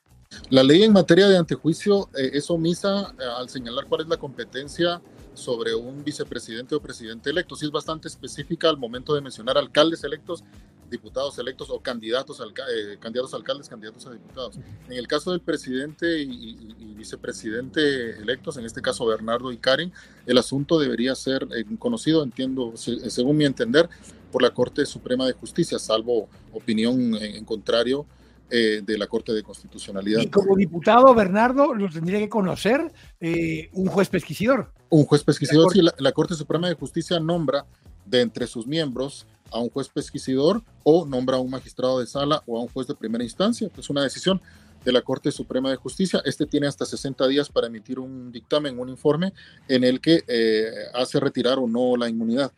[0.50, 4.18] La ley en materia de antejuicio eh, es omisa eh, al señalar cuál es la
[4.18, 5.02] competencia
[5.34, 7.56] sobre un vicepresidente o presidente electo.
[7.56, 10.44] Sí es bastante específica al momento de mencionar alcaldes electos,
[10.90, 14.58] diputados electos o candidatos, eh, candidatos a alcaldes, candidatos a diputados.
[14.88, 19.92] En el caso del presidente y, vicepresidente electos, en este caso Bernardo y Karen,
[20.26, 23.90] el asunto debería ser eh, conocido, entiendo, según mi entender,
[24.32, 28.06] por la Corte Suprema de Justicia, salvo opinión en contrario
[28.52, 30.22] eh, de la Corte de Constitucionalidad.
[30.22, 34.72] Y como diputado, Bernardo, lo tendría que conocer eh, un juez pesquisidor.
[34.90, 37.66] Un juez pesquisidor, sí, la, Corte Suprema de Justicia nombra
[38.06, 42.44] de entre sus miembros a un juez pesquisidor o nombra a un magistrado de sala
[42.46, 43.70] o a un juez de primera instancia.
[43.78, 44.42] Es una decisión
[44.84, 46.22] de la Corte Suprema de Justicia.
[46.26, 49.34] Este tiene hasta 60 días para emitir un dictamen, un informe
[49.68, 52.52] en el que eh, hace retirar o no la inmunidad.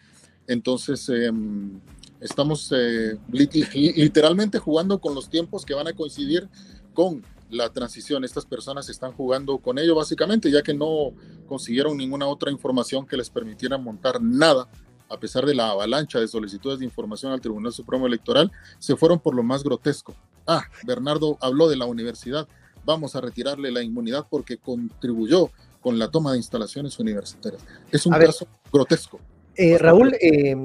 [0.48, 1.80] Entonces, em,
[2.20, 6.50] Estamos eh, literalmente jugando con los tiempos que van a coincidir
[6.94, 8.24] con la transición.
[8.24, 11.14] Estas personas están jugando con ello básicamente, ya que no
[11.48, 14.68] consiguieron ninguna otra información que les permitiera montar nada,
[15.10, 19.20] a pesar de la avalancha de solicitudes de información al Tribunal Supremo Electoral, se fueron
[19.20, 20.16] por lo más grotesco.
[20.46, 22.48] Ah, Bernardo habló de la universidad,
[22.86, 25.50] vamos a retirarle la inmunidad porque contribuyó
[25.82, 27.64] con la toma de instalaciones universitarias.
[27.92, 29.20] Es un caso grotesco.
[29.60, 30.56] Eh, Raúl, eh,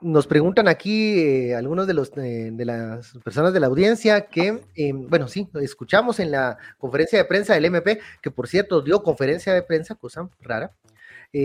[0.00, 4.60] nos preguntan aquí eh, algunos de, los, de las personas de la audiencia que,
[5.08, 9.52] bueno, sí, escuchamos en la conferencia de prensa del MP, que por cierto dio conferencia
[9.52, 10.72] de prensa, cosa rara,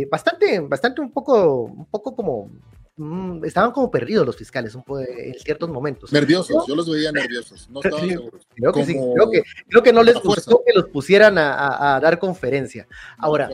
[0.09, 2.49] bastante, bastante un poco, un poco como,
[2.97, 6.11] mm, estaban como perdidos los fiscales en ciertos momentos.
[6.11, 8.47] Nerviosos, yo los veía nerviosos, no estaban seguros.
[8.55, 8.97] Creo que sí,
[9.69, 12.87] creo que, no les gustó que los pusieran a, dar conferencia.
[13.17, 13.49] Ahora,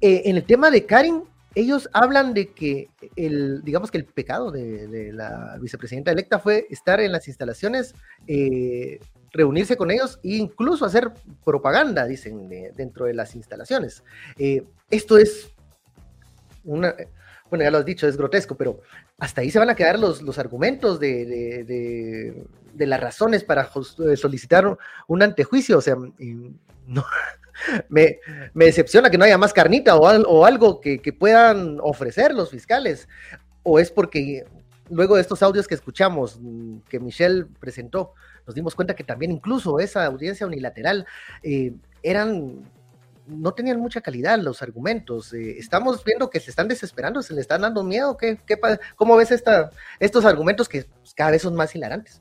[0.00, 5.12] en el tema de Karin, ellos hablan de que el, digamos que el pecado de,
[5.12, 7.94] la vicepresidenta electa fue estar en las instalaciones,
[8.26, 9.00] eh,
[9.32, 11.12] reunirse con ellos e incluso hacer
[11.44, 14.04] propaganda, dicen, dentro de las instalaciones.
[14.38, 15.50] Eh, esto es
[16.62, 18.80] bueno, ya lo has dicho, es grotesco, pero
[19.18, 21.24] hasta ahí se van a quedar los, los argumentos de,
[22.74, 23.70] de, las razones para
[24.16, 25.96] solicitar un antejuicio, o sea,
[26.86, 27.04] no,
[27.88, 28.18] me,
[28.54, 33.08] decepciona que no haya más carnita o, algo que, puedan ofrecer los fiscales.
[33.62, 34.44] O es porque
[34.88, 36.40] luego de estos audios que escuchamos,
[36.88, 38.14] que Michelle presentó,
[38.46, 41.06] nos dimos cuenta que también incluso esa audiencia unilateral
[41.42, 42.64] eh, eran
[43.30, 45.32] no tenían mucha calidad los argumentos.
[45.32, 48.16] Eh, estamos viendo que se están desesperando, se le están dando miedo.
[48.16, 48.38] ¿Qué,
[48.96, 52.20] cómo ves esta, estos argumentos que cada vez son más hilarantes?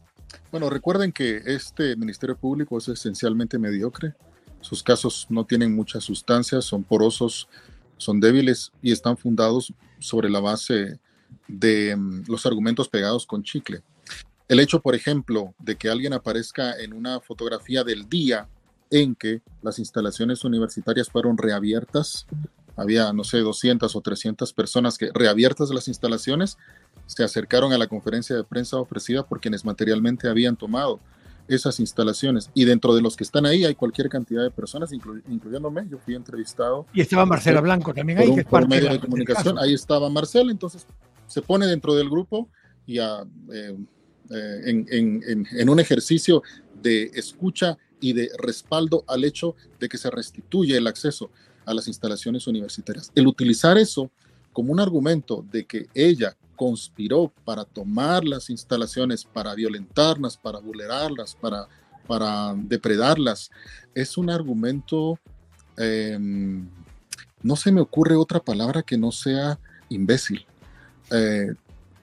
[0.52, 4.13] Bueno, recuerden que este Ministerio Público es esencialmente mediocre.
[4.62, 7.48] Sus casos no tienen mucha sustancia, son porosos,
[7.98, 11.00] son débiles y están fundados sobre la base
[11.48, 13.82] de mm, los argumentos pegados con chicle.
[14.48, 18.48] El hecho, por ejemplo, de que alguien aparezca en una fotografía del día
[18.89, 22.25] en que las instalaciones universitarias fueron reabiertas,
[22.75, 26.58] había, no sé, 200 o 300 personas que reabiertas las instalaciones
[27.06, 30.99] se acercaron a la conferencia de prensa ofrecida por quienes materialmente habían tomado
[31.49, 32.52] esas instalaciones.
[32.54, 35.88] Y dentro de los que están ahí hay cualquier cantidad de personas, incluyéndome.
[35.89, 36.86] Yo fui entrevistado.
[36.93, 39.58] Y estaba Marcela Blanco también ahí, que es por medio de, comunicación.
[39.58, 40.86] Ahí estaba Marcela, entonces
[41.28, 42.47] se pone dentro del grupo
[42.86, 43.75] y a, eh,
[44.30, 46.43] eh, en, en, un ejercicio
[46.82, 51.29] de escucha y de respaldo al hecho de que se restituye el acceso
[51.65, 53.12] a las instalaciones universitarias.
[53.15, 54.09] El utilizar eso
[54.53, 61.35] como un argumento de que ella conspiró para tomar las instalaciones, para violentarlas, para vulnerarlas,
[61.35, 61.67] para,
[62.07, 63.49] para depredarlas,
[63.95, 65.17] es un argumento,
[65.77, 66.67] em,
[67.41, 69.57] no se me ocurre otra palabra que no sea
[69.88, 70.45] imbécil.
[71.12, 71.53] Eh,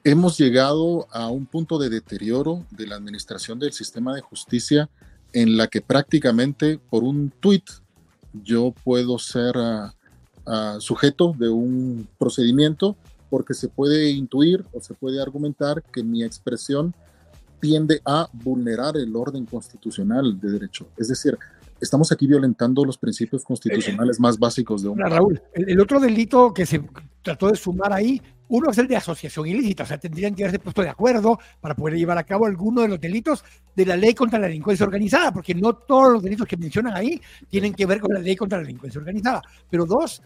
[0.04, 4.88] hemos llegado a un punto de deterioro de la administración del sistema de justicia
[5.36, 7.68] en la que prácticamente por un tuit
[8.42, 9.94] yo puedo ser ah,
[10.46, 12.96] ah, sujeto de un procedimiento
[13.28, 16.94] porque se puede intuir o se puede argumentar que mi expresión
[17.60, 20.86] tiende a vulnerar el orden constitucional de derecho.
[20.96, 21.36] Es decir,
[21.82, 26.64] estamos aquí violentando los principios constitucionales más básicos de un Raúl, el, otro delito que
[26.64, 26.80] se
[27.20, 30.58] trató de sumar ahí, uno es el de asociación ilícita, o sea, tendrían que haberse
[30.58, 34.14] puesto de acuerdo para poder llevar a cabo alguno de los delitos de la ley
[34.14, 38.00] contra la delincuencia organizada, porque no todos los delitos que mencionan ahí tienen que ver
[38.00, 39.42] con la ley contra la delincuencia organizada.
[39.68, 40.22] Pero dos,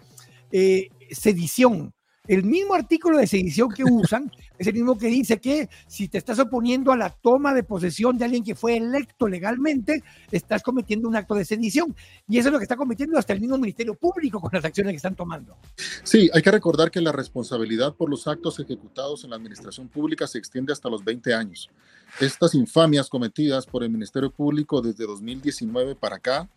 [0.52, 1.92] eh, sedición
[2.30, 4.30] el mismo artículo de sedición que usan
[4.60, 8.18] es el mismo que dice que si te estás oponiendo a la toma de posesión
[8.18, 11.96] de alguien que fue electo legalmente, estás cometiendo un acto de sedición.
[12.28, 14.92] Y eso es lo que está cometiendo hasta el mismo Ministerio Público con las acciones
[14.92, 15.56] que están tomando.
[16.04, 20.26] Sí, hay que recordar que la responsabilidad por los actos ejecutados en la administración pública
[20.26, 21.70] se extiende hasta los 20 años.
[22.20, 26.50] Estas infamias cometidas por el Ministerio Público desde 2019 para acá,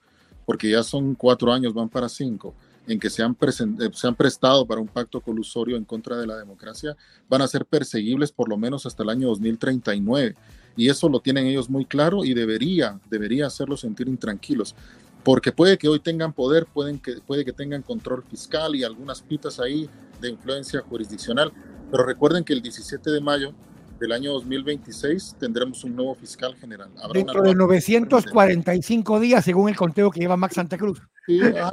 [0.46, 2.54] porque ya son cuatro años, van para cinco
[2.88, 6.28] en que se han, eh, se han prestado para un pacto colusorio en contra de
[6.28, 6.96] la democracia
[7.30, 10.36] van a ser perseguibles por lo menos hasta el año 2039.
[10.76, 14.76] Y eso lo tienen ellos muy claro y debería, debería hacerlos sentir intranquilos.
[15.24, 19.22] Porque puede que hoy tengan poder, pueden que, puede que tengan control fiscal y algunas
[19.22, 21.54] pitas ahí de influencia jurisdiccional.
[21.90, 23.54] Pero recuerden que el 17 de mayo
[24.04, 26.90] del año 2026 tendremos un nuevo fiscal general.
[27.14, 31.02] Dentro de 945 días, según el conteo que lleva Max Santa Cruz.
[31.26, 31.72] Sí, ah,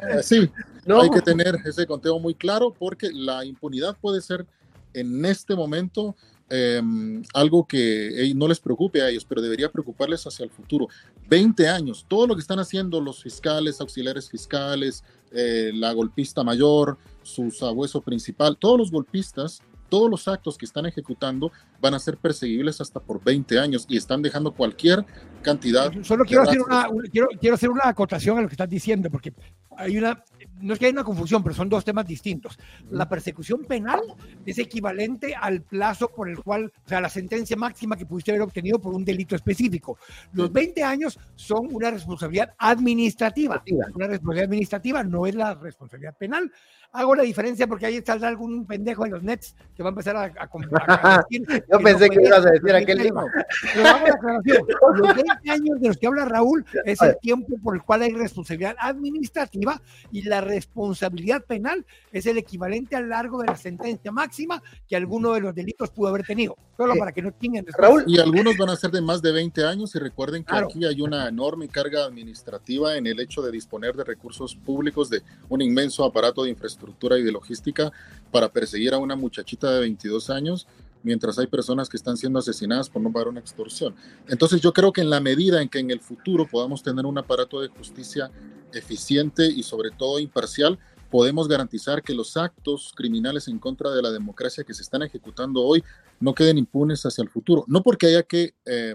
[1.03, 4.47] hay que tener ese conteo muy claro porque la impunidad puede ser
[4.95, 6.15] en este momento
[6.49, 10.87] em, algo que no les preocupe a ellos, pero debería preocuparles hacia el futuro.
[11.29, 16.97] 20 años, todo lo que están haciendo los fiscales, auxiliares fiscales, eh, la golpista mayor,
[17.25, 22.17] su sabueso principal, todos los golpistas todos los actos que están ejecutando van a ser
[22.17, 25.05] perseguibles hasta por 20 años y están dejando cualquier
[25.43, 25.93] cantidad.
[26.03, 29.35] Solo quiero hacer, una, quiero, quiero hacer una acotación a lo que estás diciendo, porque
[29.77, 30.23] hay una,
[30.61, 32.59] no es que haya una confusión, pero son dos temas distintos.
[32.91, 34.01] La persecución penal
[34.45, 38.43] es equivalente al plazo por el cual, o sea, la sentencia máxima que pudiste haber
[38.43, 39.99] obtenido por un delito específico.
[40.33, 43.63] Los 20 años son una responsabilidad administrativa.
[43.95, 46.51] Una responsabilidad administrativa no es la responsabilidad penal
[46.93, 50.17] hago la diferencia porque ahí saldrá algún pendejo en los Nets que va a empezar
[50.17, 53.27] a, a, Yo pensé que ibas a decir aquel libro.
[53.75, 54.67] Pero hago la aclaración.
[54.97, 58.13] Los 20 años de los que habla Raúl es el tiempo por el cual hay
[58.13, 64.63] responsabilidad administrativa y la responsabilidad penal es el equivalente al largo de la sentencia máxima
[64.89, 66.57] que alguno de los delitos pudo haber tenido.
[66.77, 68.05] Solo para que no tengan Raúl.
[68.07, 71.01] Y algunos van a ser de más de 20 años y recuerden que aquí hay
[71.01, 76.05] una enorme carga administrativa en el hecho de disponer de recursos públicos de un inmenso
[76.05, 77.93] aparato de infraestructura estructura y de logística
[78.31, 80.67] para perseguir a una muchachita de 22 años,
[81.03, 83.95] mientras hay personas que están siendo asesinadas por no pagar una extorsión.
[84.29, 87.19] Entonces yo creo que en la medida en que en el futuro podamos tener un
[87.19, 88.31] aparato de justicia
[88.73, 90.79] eficiente y sobre todo imparcial,
[91.11, 95.63] podemos garantizar que los actos criminales en contra de la democracia que se están ejecutando
[95.63, 95.83] hoy
[96.21, 97.65] no queden impunes hacia el futuro.
[97.67, 98.55] No porque haya que...
[98.65, 98.95] Eh,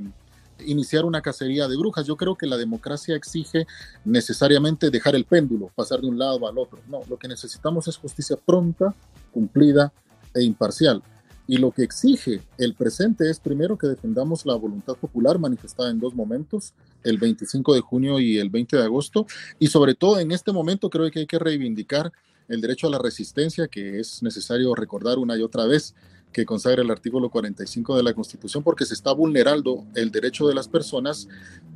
[0.65, 2.05] iniciar una cacería de brujas.
[2.05, 3.67] Yo creo que la democracia exige
[4.03, 6.79] necesariamente dejar el péndulo, pasar de un lado al otro.
[6.87, 8.93] No, lo que necesitamos es justicia pronta,
[9.31, 9.91] cumplida
[10.33, 11.01] e imparcial.
[11.47, 15.99] Y lo que exige el presente es primero que defendamos la voluntad popular manifestada en
[15.99, 19.27] dos momentos, el 25 de junio y el 20 de agosto.
[19.59, 22.11] Y sobre todo en este momento creo que hay que reivindicar
[22.47, 25.93] el derecho a la resistencia, que es necesario recordar una y otra vez
[26.35, 30.53] que consagra el artículo 45 de la Constitución, porque se está vulnerando el derecho de
[30.53, 31.29] las personas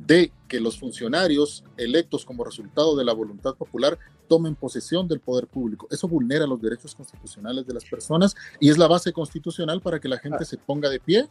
[0.06, 5.46] de que los funcionarios electos como resultado de la voluntad popular tomen posesión del poder
[5.46, 5.88] público.
[5.90, 10.08] Eso vulnera los derechos constitucionales de las personas y es la base constitucional para que
[10.08, 11.26] la gente se ponga de pie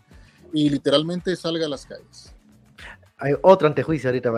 [0.51, 2.33] y literalmente salga a las calles.
[3.19, 4.31] Hay otro antejuicio ahorita.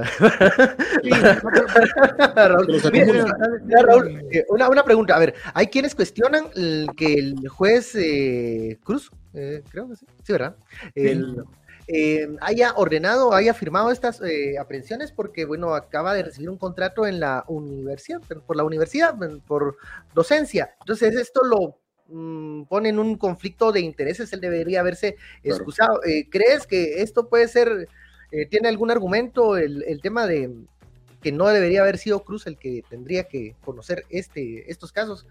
[4.50, 5.16] una, una, pregunta.
[5.16, 6.50] A ver, hay quienes cuestionan
[6.98, 10.56] que el juez eh, Cruz, eh, creo que sí, sí, ¿verdad?
[10.96, 11.44] El,
[11.88, 17.06] eh, haya ordenado, haya firmado estas eh, aprehensiones porque, bueno, acaba de recibir un contrato
[17.06, 19.16] en la universidad, por la universidad,
[19.46, 19.78] por
[20.14, 20.76] docencia.
[20.82, 26.00] Entonces, esto lo mm, pone en un conflicto de intereses, él debería haberse excusado.
[26.30, 27.90] ¿Crees que esto puede ser,
[28.50, 30.50] tiene algún argumento el, el tema de
[31.22, 35.28] que no debería haber sido Cruz el que tendría que conocer este, estos casos,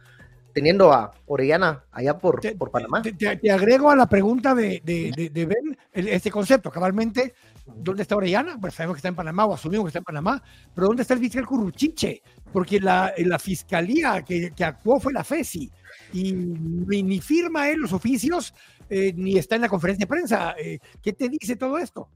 [0.52, 3.02] teniendo a Orellana allá por, por Panamá.
[3.02, 7.34] Te, agrego a la pregunta de, de, de, Ben este concepto, cabalmente,
[7.66, 8.58] ¿dónde está Orellana?
[8.60, 10.42] Pues sabemos que está en Panamá o asumimos que está en Panamá,
[10.74, 12.22] pero ¿dónde está el fiscal Curruchiche?
[12.52, 15.70] Porque la, la fiscalía que, que, actuó fue la FESI
[16.12, 18.54] y ni, firma él los oficios
[18.88, 20.54] eh, ni está en la conferencia de prensa.
[20.58, 22.08] Eh, ¿Qué te dice todo esto?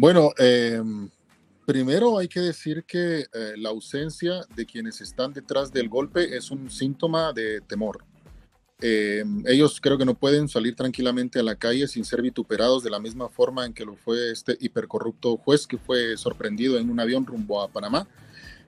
[0.00, 0.80] Bueno, eh,
[1.70, 6.50] Primero hay que decir que eh, la ausencia de quienes están detrás del golpe es
[6.50, 8.04] un síntoma de temor.
[8.80, 12.90] Eh, ellos creo que no pueden salir tranquilamente a la calle sin ser vituperados de
[12.90, 16.98] la misma forma en que lo fue este hipercorrupto juez que fue sorprendido en un
[16.98, 18.08] avión rumbo a Panamá.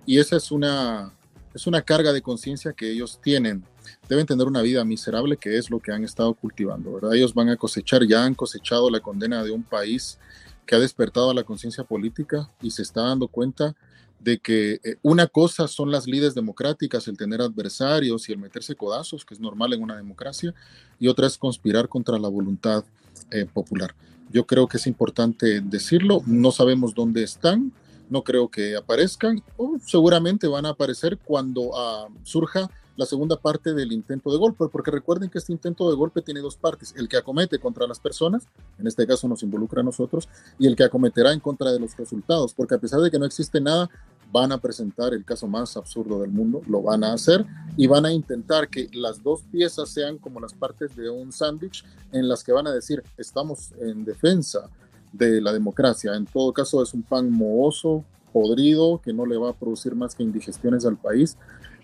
[0.07, 1.13] Y esa es una,
[1.53, 3.65] es una carga de conciencia que ellos tienen.
[4.09, 6.93] Deben tener una vida miserable que es lo que han estado cultivando.
[6.93, 7.15] ¿verdad?
[7.15, 10.19] Ellos van a cosechar, ya han cosechado la condena de un país
[10.67, 13.75] que ha despertado a la conciencia política y se está dando cuenta
[14.21, 18.77] de que eh, una cosa son las lides democráticas, el tener adversarios y el meterse
[18.77, 20.55] codazos, que es normal en una democracia,
[21.01, 22.85] y otra es conspirar contra la voluntad
[23.31, 23.95] eh, popular.
[24.31, 27.73] Yo creo que es importante decirlo, no sabemos dónde están,
[28.09, 33.73] no creo que aparezcan, o seguramente van a aparecer cuando ah, surja la segunda parte
[33.75, 37.09] del intento de golpe, porque recuerden que este intento de golpe tiene dos partes, el
[37.09, 38.47] que acomete contra las personas,
[38.79, 40.29] en este caso nos involucra a nosotros,
[40.59, 43.25] y el que acometerá en contra de los resultados, porque a pesar de que no
[43.25, 43.89] existe nada,
[44.33, 47.45] van a presentar el caso más absurdo del mundo, lo van a hacer
[47.77, 51.85] y van a intentar que las dos piezas sean como las partes de un sándwich
[52.13, 54.71] en las que van a decir, estamos en defensa
[55.13, 56.15] de la democracia.
[56.15, 60.15] En todo caso es un pan mohoso, podrido, que no le va a producir más
[60.15, 61.37] que indigestiones al país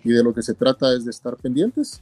[0.03, 2.01] y de lo que se trata es de estar pendientes.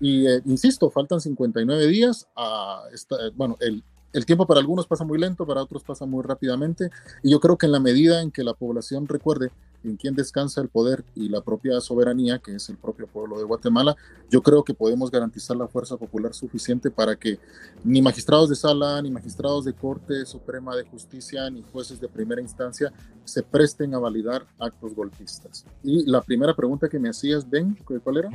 [0.00, 2.28] Y eh, insisto, faltan 59 días.
[2.36, 6.22] A esta, bueno, el, el tiempo para algunos pasa muy lento, para otros pasa muy
[6.22, 6.90] rápidamente.
[7.22, 9.50] Y yo creo que en la medida en que la población recuerde
[9.84, 13.44] en quién descansa el poder y la propia soberanía, que es el propio pueblo de
[13.44, 13.96] Guatemala,
[14.28, 17.38] yo creo que podemos garantizar la fuerza popular suficiente para que
[17.84, 22.40] ni magistrados de sala, ni magistrados de Corte Suprema de Justicia, ni jueces de primera
[22.40, 22.92] instancia
[23.24, 25.64] se presten a validar actos golpistas.
[25.84, 28.30] Y la primera pregunta que me hacías, Ben, ¿cuál era?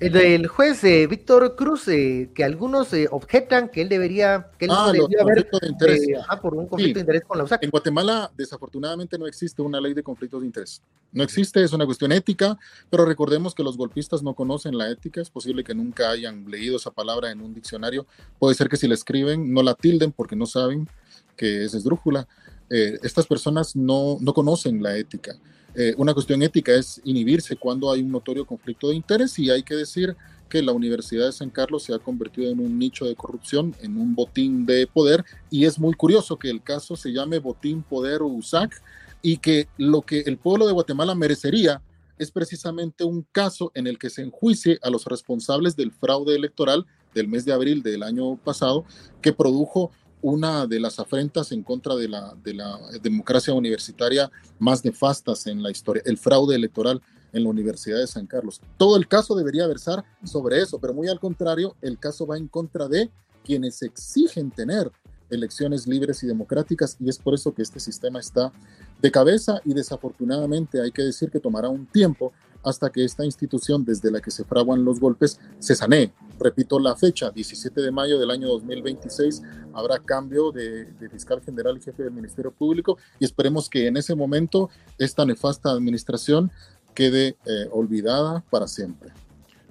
[0.00, 4.66] El del juez eh, Víctor Cruz, eh, que algunos eh, objetan que él debería, que
[4.66, 6.02] él ah, debería haber de interés.
[6.40, 7.64] por un conflicto de interés con la USAC.
[7.64, 10.82] En Guatemala, desafortunadamente, no existe una ley de conflictos de interés.
[11.10, 12.56] No existe, es una cuestión ética,
[12.90, 15.20] pero recordemos que los golpistas no conocen la ética.
[15.20, 18.06] Es posible que nunca hayan leído esa palabra en un diccionario.
[18.38, 20.88] Puede ser que si la escriben, no la tilden porque no saben
[21.36, 22.28] que es esdrújula.
[22.70, 25.36] estas personas no, no conocen la ética.
[25.80, 29.62] Eh, una cuestión ética es inhibirse cuando hay un notorio conflicto de interés y hay
[29.62, 30.16] que decir
[30.48, 33.96] que la Universidad de San Carlos se ha convertido en un nicho de corrupción, en
[33.96, 38.22] un botín de poder y es muy curioso que el caso se llame botín, poder
[38.22, 38.82] USAC
[39.22, 41.80] y que lo que el pueblo de Guatemala merecería
[42.18, 46.86] es precisamente un caso en el que se enjuicie a los responsables del fraude electoral
[47.14, 48.84] del mes de abril del año pasado
[49.22, 54.84] que produjo una de las afrentas en contra de la, de la democracia universitaria más
[54.84, 57.00] nefastas en la historia, el fraude electoral
[57.32, 58.60] en la Universidad de San Carlos.
[58.76, 62.48] Todo el caso debería versar sobre eso, pero muy al contrario, el caso va en
[62.48, 63.10] contra de
[63.44, 64.90] quienes exigen tener
[65.30, 68.52] elecciones libres y democráticas y es por eso que este sistema está
[69.00, 72.32] de cabeza y desafortunadamente hay que decir que tomará un tiempo
[72.64, 76.12] hasta que esta institución desde la que se fraguan los golpes se sanee.
[76.38, 79.42] Repito la fecha, 17 de mayo del año 2026
[79.72, 84.14] habrá cambio de, fiscal general y jefe del Ministerio Público y esperemos que en ese
[84.14, 86.50] momento esta nefasta administración
[86.94, 89.10] quede eh, olvidada para siempre.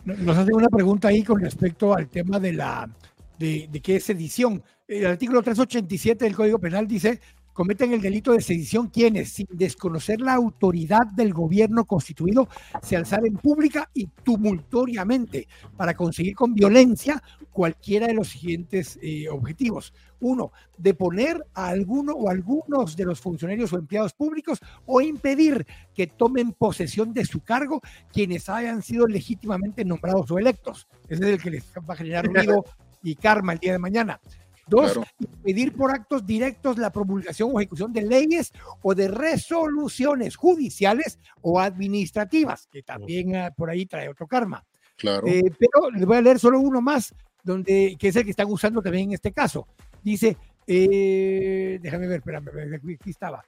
[0.06, 2.90] Nos hace una pregunta ahí con respecto al tema de la
[3.38, 4.64] de, qué es sedición.
[4.88, 7.20] El artículo 387 del Código Penal dice
[7.58, 12.48] cometen el delito de sedición quienes, sin desconocer la autoridad del gobierno constituido,
[12.84, 17.20] se alzaren pública y tumultuariamente para conseguir con violencia
[17.52, 19.92] cualquiera de los siguientes eh, objetivos.
[20.20, 26.06] Uno, deponer a alguno o algunos de los funcionarios o empleados públicos o impedir que
[26.06, 27.82] tomen posesión de su cargo
[28.14, 30.88] quienes hayan sido legítimamente nombrados o electos.
[31.10, 32.66] Ese es el que les va a generar ruido
[33.02, 34.20] y karma el día de mañana.
[34.68, 35.00] Dos,
[35.44, 38.52] pedir por actos directos la promulgación o ejecución de leyes
[38.82, 44.66] o de resoluciones judiciales o administrativas, que también ah, por ahí trae otro karma.
[44.98, 45.28] Claro.
[45.28, 48.52] Eh, pero les voy a leer solo uno más, donde, que es el que están
[48.52, 49.68] usando también en este caso.
[50.04, 50.38] Dice,
[50.70, 53.42] Eh, déjame ver, espérame, aquí estaba.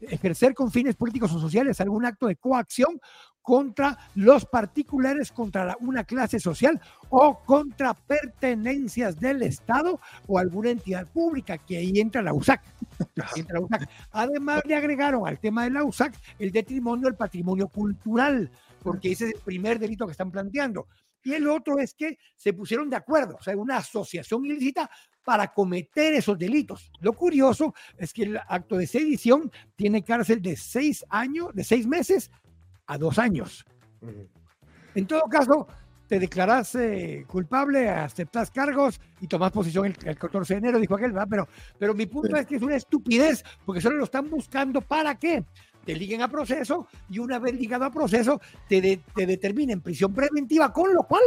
[0.00, 3.00] Ejercer con fines políticos o sociales algún acto de coacción
[3.46, 6.80] contra los particulares, contra una clase social
[7.10, 12.60] o contra pertenencias del Estado o alguna entidad pública, que ahí entra la USAC.
[13.36, 13.88] Entra la USAC.
[14.10, 18.50] Además, le agregaron al tema de la USAC el detrimonio del patrimonio cultural,
[18.82, 20.88] porque ese es el primer delito que están planteando.
[21.22, 24.90] Y el otro es que se pusieron de acuerdo, o sea, una asociación ilícita
[25.26, 26.92] para cometer esos delitos.
[27.00, 31.84] Lo curioso es que el acto de sedición tiene cárcel de seis años, de seis
[31.84, 32.30] meses
[32.86, 33.64] a dos años.
[34.94, 35.66] En todo caso,
[36.06, 41.10] te declaras eh, culpable, aceptas cargos y tomas posición el, 14 de enero, dijo aquel,
[41.10, 41.26] ¿verdad?
[41.28, 45.18] Pero, pero mi punto es que es una estupidez, porque solo lo están buscando para
[45.18, 45.44] qué?
[45.84, 50.72] Te liguen a proceso y una vez ligado a proceso, te, te determinen prisión preventiva,
[50.72, 51.22] con lo cual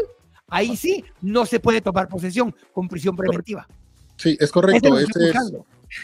[0.47, 3.67] ahí sí no se puede tomar posesión con prisión preventiva.
[4.19, 4.99] Sí, es correcto.
[4.99, 5.35] Ese es,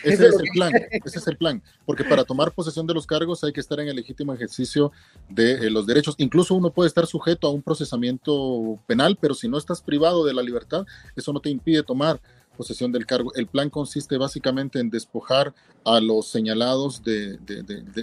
[0.04, 0.72] ese es el plan,
[1.04, 3.90] ese es el plan, porque para tomar posesión de los cargos hay que estar en
[3.90, 4.94] el legítimo ejercicio
[5.30, 6.16] de eh, los derechos.
[6.18, 10.34] Incluso uno puede estar sujeto a un procesamiento penal, pero si no estás privado de
[10.34, 10.86] la libertad,
[11.16, 12.22] eso no te impide tomar
[12.56, 13.34] posesión del cargo.
[13.36, 15.54] El plan consiste básicamente en despojar
[15.84, 17.40] a los señalados del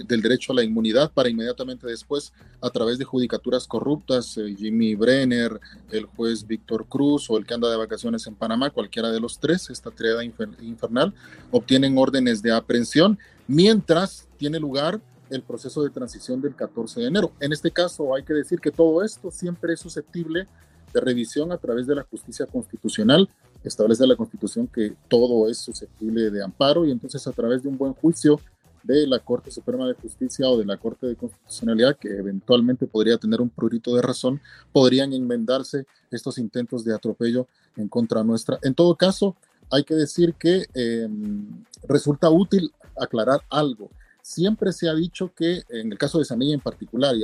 [0.07, 2.31] derecho a la inmunidad para inmediatamente después,
[2.61, 5.59] a través de judicaturas corruptas, eh, Jimmy Brenner,
[5.91, 9.39] el juez Víctor Cruz o el que anda de vacaciones en Panamá, cualquiera de los
[9.39, 11.13] tres, esta triada infernal,
[11.51, 17.31] obtienen órdenes de aprehensión mientras tiene lugar el proceso de transición del 14 de enero.
[17.39, 20.47] En este caso hay que decir que todo esto siempre es susceptible
[20.93, 23.27] de revisión a través de la justicia constitucional
[23.63, 27.77] establece la Constitución que todo es susceptible de amparo y entonces a través de un
[27.77, 28.39] buen juicio
[28.83, 33.17] de la Corte Suprema de Justicia o de la Corte de Constitucionalidad, que eventualmente podría
[33.17, 34.41] tener un prurito de razón,
[34.71, 37.47] podrían enmendarse estos intentos de atropello
[37.77, 38.59] en contra nuestra.
[38.61, 39.35] En todo caso,
[39.71, 43.89] hay que decir que em, resulta útil aclarar algo.
[44.21, 47.23] Siempre se ha dicho que, en el caso de Sanilla en particular, y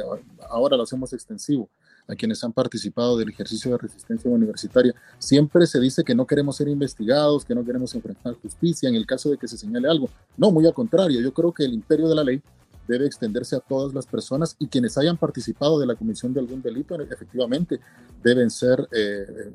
[0.49, 1.69] ahora lo hacemos extensivo,
[2.09, 4.93] a quienes han participado del ejercicio de resistencia universitaria.
[5.19, 9.05] Siempre se dice que no queremos ser investigados, que no queremos enfrentar justicia en el
[9.05, 10.09] caso de que se señale algo.
[10.35, 12.41] No, muy al contrario, yo creo que el imperio de la ley
[12.87, 16.61] debe extenderse a todas las personas y quienes hayan participado de la comisión de algún
[16.61, 17.79] delito efectivamente
[18.23, 19.53] deben ser eh,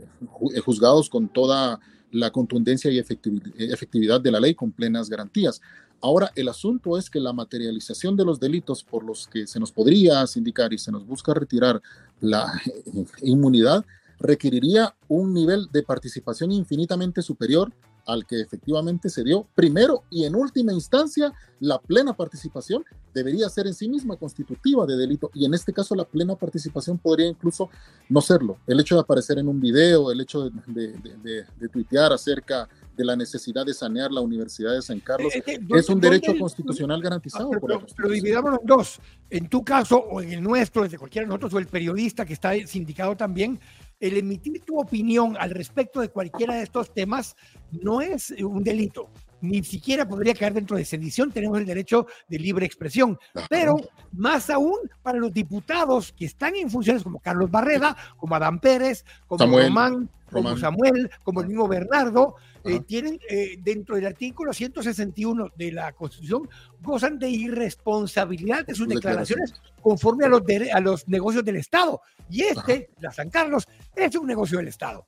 [0.54, 1.80] eh, juzgados con toda
[2.12, 5.60] la contundencia y efectividad de la ley con plenas garantías.
[6.04, 9.72] Ahora, el asunto es que la materialización de los delitos por los que se nos
[9.72, 11.80] podría sindicar y se nos busca retirar
[12.20, 12.60] la
[13.22, 13.86] inmunidad
[14.18, 17.72] requeriría un nivel de participación infinitamente superior
[18.04, 19.46] al que efectivamente se dio.
[19.54, 22.84] Primero y en última instancia, la plena participación
[23.14, 26.98] debería ser en sí misma constitutiva de delito y en este caso la plena participación
[26.98, 27.70] podría incluso
[28.10, 28.58] no serlo.
[28.66, 33.16] El hecho de aparecer en un video, el hecho de, de tuitear acerca de la
[33.16, 35.34] necesidad de sanear la Universidad de San Carlos.
[35.34, 37.50] Eh, eh, es un derecho constitucional garantizado.
[37.54, 39.00] Ah, pero, por dividámonos en dos.
[39.30, 42.32] En tu caso o en el nuestro, desde cualquiera de nosotros, o el periodista que
[42.32, 43.58] está sindicado también,
[44.00, 47.36] el emitir tu opinión al respecto de cualquiera de estos temas
[47.70, 49.08] no es un delito
[49.44, 53.18] ni siquiera podría caer dentro de sedición, tenemos el derecho de libre expresión.
[53.50, 53.76] Pero
[54.12, 59.04] más aún para los diputados que están en funciones como Carlos Barreda, como Adán Pérez,
[59.26, 65.50] como Román, como Samuel, como el mismo Bernardo, eh, tienen eh, dentro del artículo 161
[65.56, 66.48] de la Constitución,
[66.82, 70.42] gozan de irresponsabilidad de sus declaraciones conforme a los,
[70.72, 72.00] a los negocios del Estado.
[72.30, 75.06] Y este, la San Carlos, es un negocio del Estado.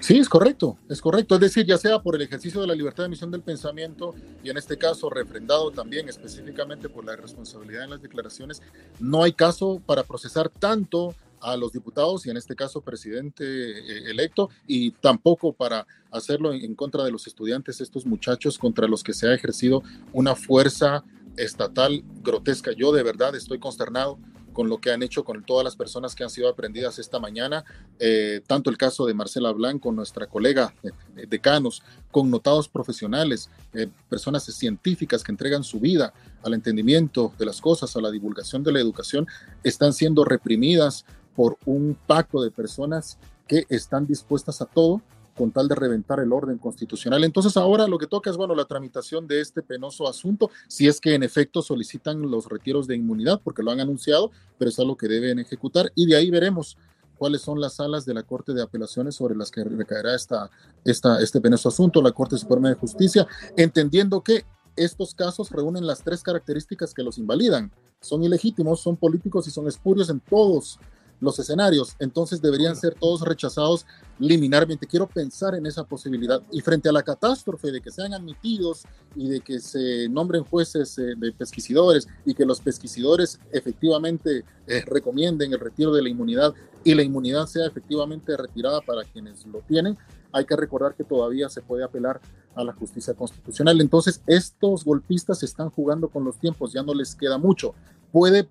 [0.00, 1.34] Sí, es correcto, es correcto.
[1.34, 4.50] Es decir, ya sea por el ejercicio de la libertad de emisión del pensamiento y
[4.50, 8.62] en este caso refrendado también específicamente por la irresponsabilidad en las declaraciones,
[9.00, 14.10] no hay caso para procesar tanto a los diputados y en este caso presidente eh,
[14.10, 19.12] electo y tampoco para hacerlo en, contra de los estudiantes, estos muchachos contra los que
[19.12, 19.82] se ha ejercido
[20.12, 21.04] una fuerza
[21.36, 22.72] estatal grotesca.
[22.72, 24.18] Yo de verdad estoy consternado
[24.58, 27.64] con lo que han hecho con todas las personas que han sido aprendidas esta mañana,
[28.00, 31.80] eh, tanto el caso de Marcela Blanco, nuestra colega de, decanos,
[32.10, 36.12] connotados profesionales, eh, personas científicas que entregan su vida
[36.42, 39.28] al entendimiento de las cosas, a la divulgación de la educación,
[39.62, 41.04] están siendo reprimidas
[41.38, 43.16] por un pacto de personas
[43.46, 45.00] que están dispuestas a todo
[45.36, 47.22] con tal de reventar el orden constitucional.
[47.22, 51.00] Entonces ahora lo que toca es, bueno, la tramitación de este penoso asunto, si es
[51.00, 54.96] que en efecto solicitan los retiros de inmunidad, porque lo han anunciado, pero es algo
[54.96, 56.76] que deben ejecutar, y de ahí veremos
[57.16, 60.50] cuáles son las salas de la Corte de Apelaciones sobre las que recaerá esta,
[60.84, 66.02] esta, este penoso asunto, la Corte Suprema de Justicia, entendiendo que estos casos reúnen las
[66.02, 67.70] tres características que los invalidan.
[68.00, 70.80] Son ilegítimos, son políticos y son espurios en todos
[71.20, 73.86] los escenarios, entonces deberían ser todos rechazados
[74.18, 74.86] liminarmente.
[74.86, 76.42] Quiero pensar en esa posibilidad.
[76.50, 80.98] Y frente a la catástrofe de que sean admitidos y de que se nombren jueces
[80.98, 86.54] eh, de pesquisidores y que los pesquisidores efectivamente eh, recomienden el retiro de la inmunidad
[86.84, 89.98] y la inmunidad sea efectivamente retirada para quienes lo tienen,
[90.32, 92.20] hay que recordar que todavía se puede apelar
[92.54, 93.80] a la justicia constitucional.
[93.80, 97.74] Entonces, estos golpistas están jugando con los tiempos, ya no les queda mucho.
[98.12, 98.48] Puede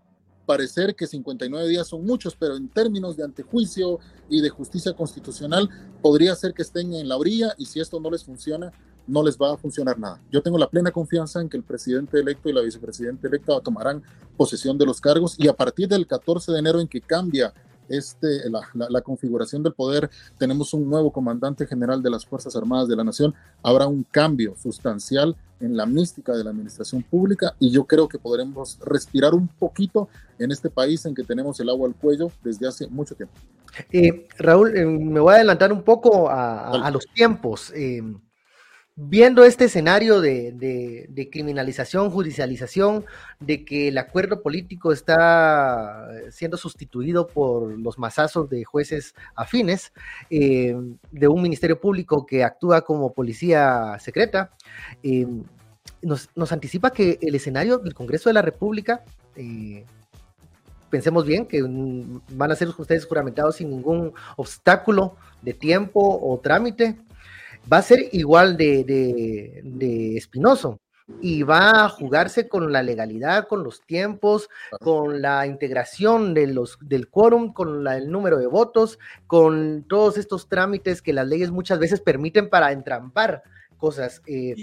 [0.48, 5.70] parecer que 59 días son muchos, pero en términos de antejuicio y de justicia constitucional,
[6.02, 8.72] podría ser que estén en la orilla y si esto no les funciona,
[9.06, 10.22] no les va a funcionar nada.
[10.32, 14.02] Yo tengo la plena confianza en que el presidente electo y la vicepresidenta electa tomarán
[14.38, 17.54] posesión de los cargos y a partir del 14 de enero en que cambia
[17.90, 22.96] este, la, configuración del poder, tenemos un nuevo comandante general de las Fuerzas Armadas de
[22.96, 23.34] la Nación,
[23.64, 28.20] habrá un cambio sustancial en la mística de la administración pública y yo creo que
[28.20, 30.08] podremos respirar un poquito
[30.38, 33.34] en este país en que tenemos el agua al cuello desde hace mucho tiempo.
[33.92, 37.72] Eh, Raúl, eh, me voy a adelantar un poco a, los tiempos.
[37.76, 38.02] Eh,
[39.00, 43.06] viendo este escenario de, criminalización, judicialización,
[43.40, 49.94] de que el acuerdo político está siendo sustituido por los masazos de jueces afines,
[50.32, 50.76] eh,
[51.12, 54.52] de un ministerio público que actúa como policía secreta,
[55.04, 55.28] eh,
[56.02, 59.04] nos, anticipa que el escenario del Congreso de la República,
[59.36, 59.86] eh,
[60.90, 61.62] pensemos bien que
[62.32, 66.98] van a ser ustedes juramentados sin ningún obstáculo de tiempo o trámite,
[67.72, 70.80] va a ser igual de, espinoso
[71.22, 74.50] y va a jugarse con la legalidad, con los tiempos,
[74.80, 80.50] con la integración de los, del quórum, con el número de votos, con todos estos
[80.50, 83.44] trámites que las leyes muchas veces permiten para entrampar
[83.78, 84.22] cosas.
[84.26, 84.56] Eh,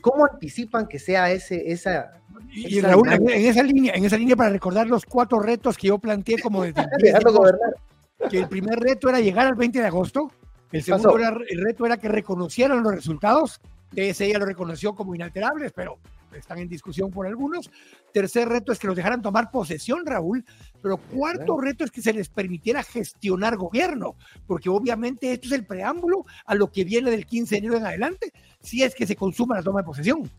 [0.00, 2.20] ¿Cómo anticipan que sea ese, esa...
[2.52, 5.98] Y, Raúl, en, esa línea, en esa línea para recordar los cuatro retos que yo
[5.98, 6.84] planteé como desde
[8.30, 10.30] que el primer reto era llegar al 20 de agosto,
[10.74, 13.60] el segundo el reto era que reconocieran los resultados.
[13.94, 15.98] ese ya lo reconoció como inalterables, pero
[16.36, 17.70] están en discusión por algunos.
[18.12, 20.44] Tercer reto es que los dejaran tomar posesión, Raúl.
[20.82, 24.16] Pero cuarto reto es que se les permitiera gestionar gobierno,
[24.46, 27.86] porque obviamente esto es el preámbulo a lo que viene del 15 de enero en
[27.86, 30.30] adelante, si es que se consuma la toma de posesión.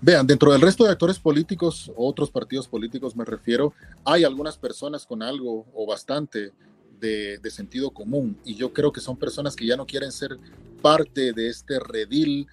[0.00, 3.74] Vean, dentro del resto de actores políticos, otros partidos políticos me refiero,
[4.04, 6.52] hay algunas personas con algo o bastante
[7.00, 8.36] de, sentido común.
[8.44, 10.38] Y yo creo que son personas que ya no quieren ser
[10.82, 12.46] parte de este redil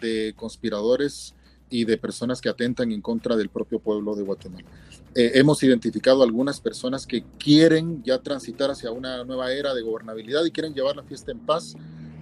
[0.00, 1.34] de conspiradores
[1.70, 4.66] y de personas que atentan en contra del propio pueblo de Guatemala.
[5.14, 10.44] Eh, hemos identificado algunas personas que quieren ya transitar hacia una nueva era de gobernabilidad
[10.44, 11.74] y quieren llevar la fiesta en paz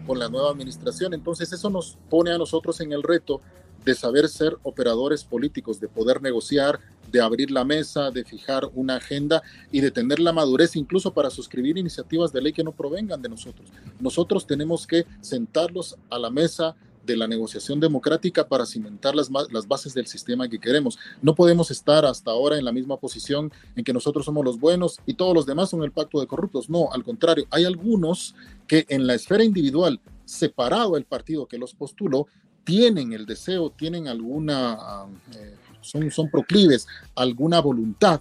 [0.07, 1.15] con la nueva administración.
[1.15, 3.41] Entonces eso nos pone a nosotros en el reto
[3.85, 6.81] de saber ser operadores políticos, de poder negociar,
[7.11, 11.31] de abrir la mesa, de fijar una agenda y de tener la madurez incluso para
[11.31, 13.69] suscribir iniciativas de ley que no provengan de nosotros.
[14.01, 16.75] Nosotros tenemos que sentarlos a la mesa
[17.05, 20.99] de la negociación democrática para cimentar las, las bases del sistema que queremos.
[21.21, 24.99] No podemos estar hasta ahora en la misma posición en que nosotros somos los buenos
[25.07, 26.71] y todos los demás son el pacto de corruptos.
[26.71, 28.35] No, al contrario, hay algunos
[28.67, 32.29] que en la esfera individual, separado el partido que los postuló,
[32.65, 35.07] tienen el deseo, tienen alguna,
[35.37, 38.21] eh, son, son proclives, alguna voluntad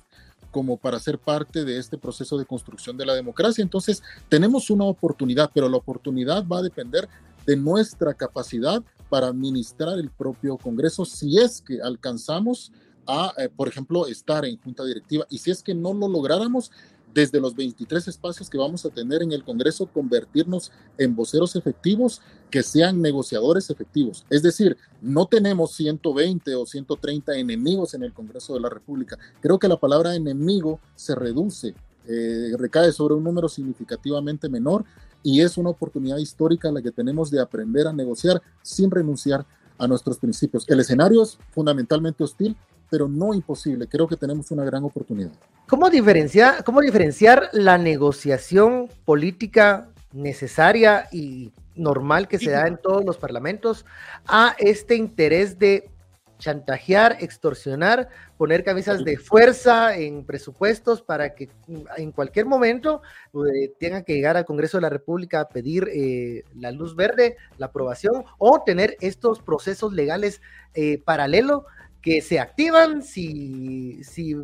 [0.52, 3.62] como para ser parte de este proceso de construcción de la democracia.
[3.62, 7.08] Entonces, tenemos una oportunidad, pero la oportunidad va a depender
[7.46, 12.72] de nuestra capacidad para administrar el propio Congreso si es que alcanzamos
[13.08, 16.72] a, eh, por ejemplo, estar en junta directiva y si es que no lo lográramos,
[17.14, 22.22] desde los 23 espacios que vamos a tener en el Congreso, convertirnos en voceros efectivos
[22.50, 24.26] que sean negociadores efectivos.
[24.30, 29.18] Es decir, no tenemos 120 o 130 enemigos en el Congreso de la República.
[29.42, 31.76] Creo que la palabra enemigo se reduce,
[32.08, 34.86] eh, recae sobre un número significativamente menor
[35.24, 39.46] y es una oportunidad histórica la que tenemos de aprender a negociar sin renunciar
[39.78, 40.66] a nuestros principios.
[40.68, 42.56] El escenario es fundamentalmente hostil,
[42.92, 43.88] pero no imposible.
[43.88, 45.32] Creo que tenemos una gran oportunidad.
[45.68, 53.06] ¿Cómo diferenciar, cómo diferenciar la negociación política necesaria y normal que se da en todos
[53.06, 53.86] los parlamentos
[54.28, 55.90] a este interés de
[56.38, 61.48] chantajear, extorsionar, poner camisas de fuerza en presupuestos para que
[61.96, 63.02] en cualquier momento
[63.34, 67.38] eh, tengan que llegar al Congreso de la República a pedir eh, la luz verde,
[67.58, 70.42] la aprobación o tener estos procesos legales
[70.74, 71.66] eh, paralelo
[72.02, 74.36] que se activan si, si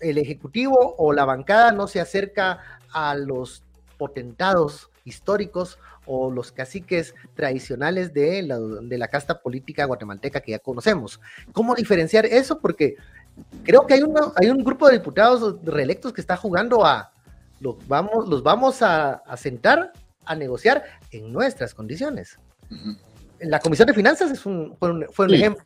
[0.00, 2.60] el Ejecutivo o la bancada no se acerca
[2.92, 3.62] a los
[3.98, 10.58] potentados históricos o los caciques tradicionales de la, de la casta política guatemalteca que ya
[10.58, 11.20] conocemos.
[11.52, 12.58] ¿Cómo diferenciar eso?
[12.58, 12.96] Porque
[13.62, 14.02] creo que hay,
[14.36, 17.12] hay un grupo de diputados reelectos que está jugando a
[17.60, 19.92] los vamos, los vamos a, sentar
[20.24, 22.38] a negociar en nuestras condiciones.
[23.40, 24.76] La Comisión de Finanzas es un,
[25.12, 25.62] fue un, ejemplo,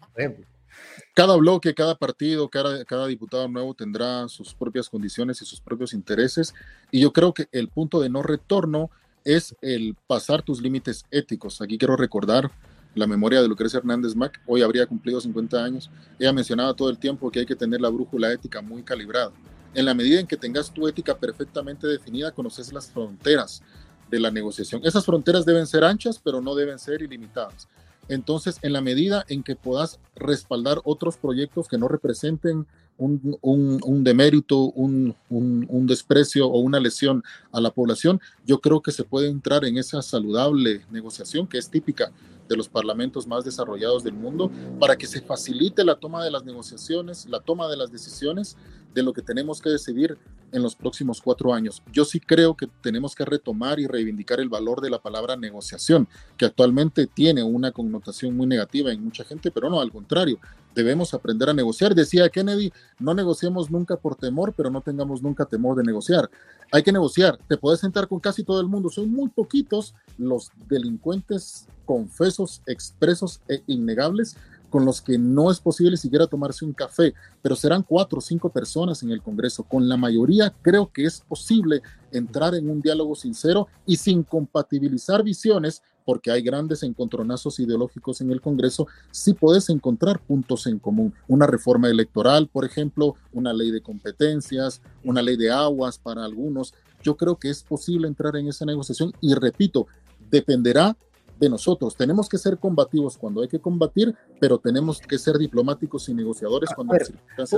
[1.14, 6.52] Cada bloque, cada partido, cada, diputado nuevo tendrá sus propias condiciones y sus propios intereses.
[6.90, 8.90] Y yo creo que el punto de no retorno
[9.24, 11.60] es el pasar tus límites éticos.
[11.60, 12.50] Aquí quiero recordar
[12.96, 16.98] la memoria de Lucrecia Hernández Mac, hoy habría cumplido 50 años, ella mencionaba todo el
[16.98, 19.32] tiempo que hay que tener la brújula ética muy calibrada.
[19.74, 23.62] En la medida en que tengas tu ética perfectamente definida, conoces las fronteras
[24.10, 24.80] de la negociación.
[24.84, 27.68] Esas fronteras deben ser anchas, pero no deben ser ilimitadas.
[28.08, 34.04] Entonces, en la medida en que puedas respaldar otros proyectos que no representen un, un,
[34.04, 39.28] demérito, un, un, desprecio o una lesión a la población, yo creo que se puede
[39.28, 42.12] entrar en esa saludable negociación que es típica
[42.48, 46.44] de los parlamentos más desarrollados del mundo para que se facilite la toma de las
[46.44, 48.56] negociaciones, la toma de las decisiones
[48.94, 50.16] de lo que tenemos que decidir
[50.52, 51.82] en los próximos cuatro años.
[51.92, 56.06] Yo sí creo que tenemos que retomar y reivindicar el valor de la palabra negociación,
[56.36, 60.38] que actualmente tiene una connotación muy negativa en mucha gente, pero no, al contrario,
[60.74, 61.94] debemos aprender a negociar.
[61.94, 66.30] Decía Kennedy, no negociemos nunca por temor, pero no tengamos nunca temor de negociar.
[66.70, 70.50] Hay que negociar, te puedes sentar con casi todo el mundo, son muy poquitos los
[70.68, 74.36] delincuentes confesos, expresos e innegables
[74.74, 78.48] con los que no es posible siquiera tomarse un café, pero serán cuatro o cinco
[78.48, 79.62] personas en el Congreso.
[79.62, 85.22] Con la mayoría creo que es posible entrar en un diálogo sincero y sin compatibilizar
[85.22, 91.14] visiones, porque hay grandes encontronazos ideológicos en el Congreso, sí puedes encontrar puntos en común.
[91.28, 96.74] Una reforma electoral, por ejemplo, una ley de competencias, una ley de aguas para algunos.
[97.00, 99.86] Yo creo que es posible entrar en esa negociación y repito,
[100.32, 100.96] dependerá
[101.38, 101.96] de nosotros.
[101.96, 106.70] Tenemos que ser combativos cuando hay que combatir, pero tenemos que ser diplomáticos y negociadores
[106.74, 106.94] cuando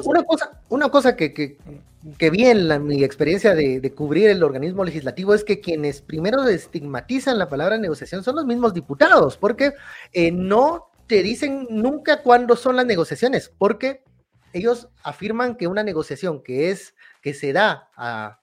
[0.05, 5.35] Una cosa, una cosa que, que, vi en mi experiencia de, cubrir el organismo legislativo
[5.35, 9.73] es que quienes primero estigmatizan la palabra negociación son los mismos diputados, porque
[10.13, 14.03] eh, no te dicen nunca cuándo son las negociaciones, porque
[14.53, 18.41] ellos afirman que una negociación que es que se da a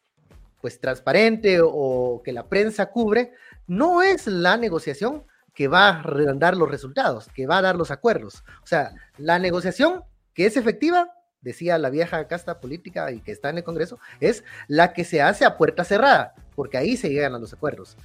[0.64, 3.34] pues transparente o que la prensa cubre,
[3.68, 7.91] no es la negociación que va a dar los resultados, que va a dar los
[7.91, 8.45] acuerdos.
[8.64, 11.09] O sea, la negociación que es efectiva,
[11.41, 15.22] decía la vieja casta política y que está en el Congreso, es la que se
[15.22, 17.97] hace a puerta cerrada, porque ahí se llegan a los acuerdos.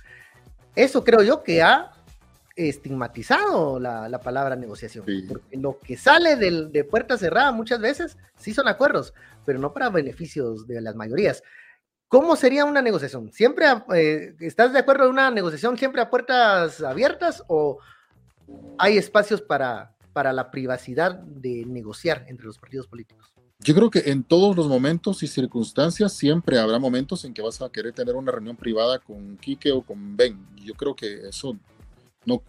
[0.74, 1.92] Eso creo yo que ha
[2.56, 8.66] estigmatizado la, palabra negociación, porque lo que sale de puerta cerrada muchas veces sí son
[8.66, 9.14] acuerdos,
[9.46, 11.44] pero no para beneficios de las mayorías.
[12.09, 13.30] ¿Cómo sería una negociación?
[13.32, 17.78] ¿Siempre eh, estás de acuerdo en una negociación siempre a puertas abiertas o
[18.78, 23.30] hay espacios para, para la privacidad de negociar entre los partidos políticos?
[23.61, 27.61] Yo creo que en todos los momentos y circunstancias siempre habrá momentos en que vas
[27.61, 30.38] a querer tener una reunión privada con Quique o con Ben.
[30.64, 31.59] Yo creo que eso
[32.24, 32.40] no,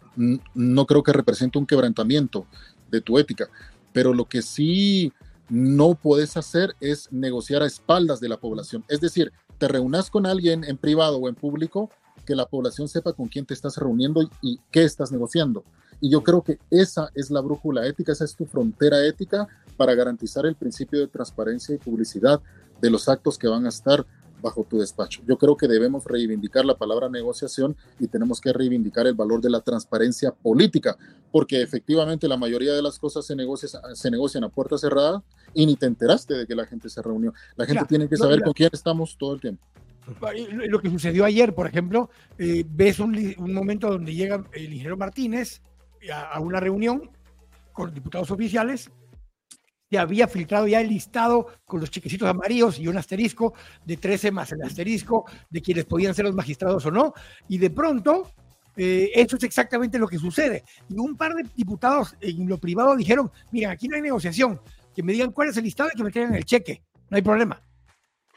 [0.54, 2.46] no creo que represente un quebrantamiento
[2.90, 3.48] de tu ética,
[3.92, 5.12] pero lo que sí
[5.50, 8.84] no puedes hacer es negociar a espaldas de la población.
[8.88, 11.90] Es decir, te reúnas con alguien en privado o en público,
[12.24, 15.64] que la población sepa con quién te estás reuniendo y, qué estás negociando.
[16.00, 19.46] Y yo creo que esa es la brújula ética, esa es tu frontera ética
[19.76, 22.40] para garantizar el principio de transparencia y publicidad
[22.80, 24.06] de los actos que van a estar
[24.40, 25.20] bajo tu despacho.
[25.28, 29.50] Yo creo que debemos reivindicar la palabra negociación y tenemos que reivindicar el valor de
[29.50, 30.96] la transparencia política,
[31.30, 33.36] porque efectivamente la mayoría de las cosas se,
[33.92, 35.22] se negocian a puerta cerrada
[35.54, 37.32] y ni te enteraste de que la gente se reunió.
[37.56, 39.66] La gente tiene que saber con quién estamos todo el tiempo.
[40.68, 45.62] Lo que sucedió ayer, por ejemplo, eh, ves un, momento donde llega el ingeniero Martínez
[46.12, 47.10] a, una reunión
[47.72, 48.90] con diputados oficiales
[49.90, 54.30] se había filtrado ya el listado con los chiquecitos amarillos y un asterisco de 13
[54.30, 57.12] más el asterisco de quienes podían ser los magistrados o no.
[57.48, 58.30] Y de pronto,
[58.76, 60.62] eh, eso es exactamente lo que sucede.
[60.88, 64.60] Y un par de diputados en lo privado dijeron, mira, aquí no hay negociación,
[64.94, 67.22] que me digan cuál es el listado y que me traigan el cheque, no hay
[67.22, 67.62] problema.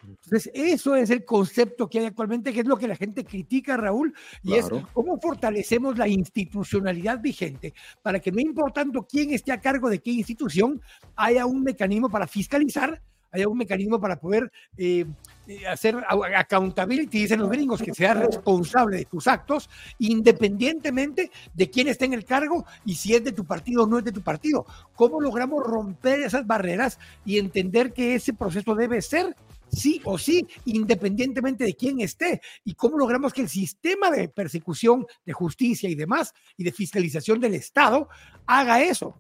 [0.08, 3.78] Entonces, eso es el concepto que hay actualmente, que es lo que la gente critica,
[3.78, 9.62] Raúl, y es cómo fortalecemos la institucionalidad vigente para que no importando quién esté a
[9.62, 10.82] cargo de qué institución,
[11.16, 13.02] haya un mecanismo para fiscalizar,
[13.34, 15.06] haya un mecanismo para poder eh,
[15.48, 15.98] eh, hacer
[16.36, 22.14] accountability, dicen los gringos, que sea responsable de tus actos, independientemente de quién esté en
[22.14, 24.66] el cargo y si es de tu partido o no es de tu partido.
[24.96, 29.36] ¿Cómo logramos romper esas barreras y entender que ese proceso debe ser
[29.72, 32.42] sí o sí, independientemente de quién esté.
[32.64, 37.40] ¿Y cómo logramos que el sistema de persecución, de justicia y demás, y de fiscalización
[37.40, 38.08] del Estado,
[38.46, 39.18] haga eso?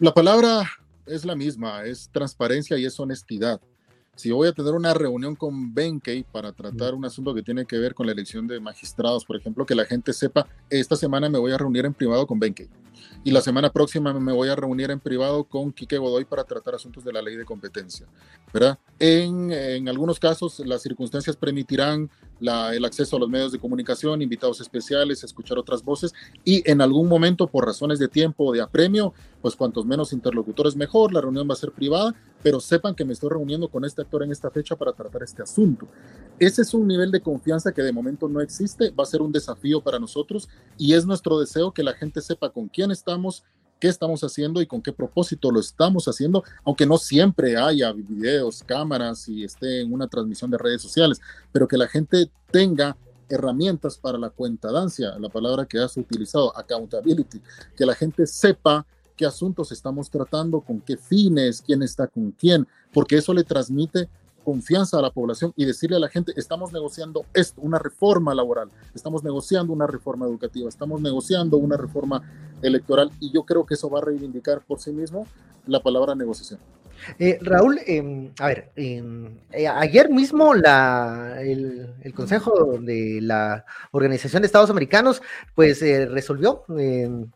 [0.00, 0.68] La palabra
[1.08, 3.60] es la misma, es transparencia y es honestidad.
[4.16, 7.78] si voy a tener una reunión con Benkei para tratar un asunto que tiene que
[7.78, 11.38] ver con la elección de magistrados, por ejemplo, que la gente sepa, esta semana me
[11.38, 12.68] voy a reunir en privado con Benkei
[13.24, 16.74] y la semana próxima me voy a reunir en privado con Quique Godoy para tratar
[16.74, 18.06] asuntos de la ley de competencia,
[18.52, 18.78] ¿verdad?
[18.98, 22.10] En, en algunos casos las circunstancias permitirán
[22.40, 26.14] el acceso a los medios de comunicación, invitados especiales, escuchar otras voces
[26.44, 29.12] y en algún momento por razones de tiempo o de apremio,
[29.42, 33.12] pues cuantos menos interlocutores mejor, la reunión va a ser privada, pero sepan que me
[33.12, 35.86] estoy reuniendo con este actor en esta fecha para tratar este asunto.
[36.38, 39.32] Ese es un nivel de confianza que de momento no existe, va a ser un
[39.32, 43.44] desafío para nosotros y es nuestro deseo que la gente sepa con quién estamos,
[43.78, 48.62] qué estamos haciendo y con qué propósito lo estamos haciendo, aunque no siempre haya videos,
[48.64, 51.20] cámaras y esté en una transmisión de redes sociales,
[51.52, 52.96] pero que la gente tenga
[53.28, 57.40] herramientas para la cuentadancia, la palabra que has utilizado, accountability,
[57.76, 62.66] que la gente sepa qué asuntos estamos tratando, con qué fines, quién está con quién,
[62.92, 64.08] porque eso le transmite
[64.48, 68.70] confianza a la población y decirle a la gente, estamos negociando esto, una reforma laboral,
[68.94, 72.22] estamos negociando una reforma educativa, estamos negociando una reforma
[72.62, 75.26] electoral y yo creo que eso va a reivindicar por sí mismo
[75.66, 76.60] la palabra negociación.
[77.18, 84.42] Eh, Raúl, em, a ver, em, eh, ayer mismo la, el, Consejo de la Organización
[84.42, 85.22] de Estados Americanos
[85.54, 87.30] pues eh, resolvió, em,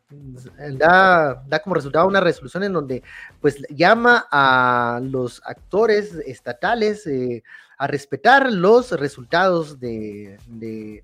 [0.78, 3.02] da, da, como resultado una resolución en donde
[3.40, 7.06] pues llama a los actores estatales
[7.82, 10.38] a respetar los resultados de,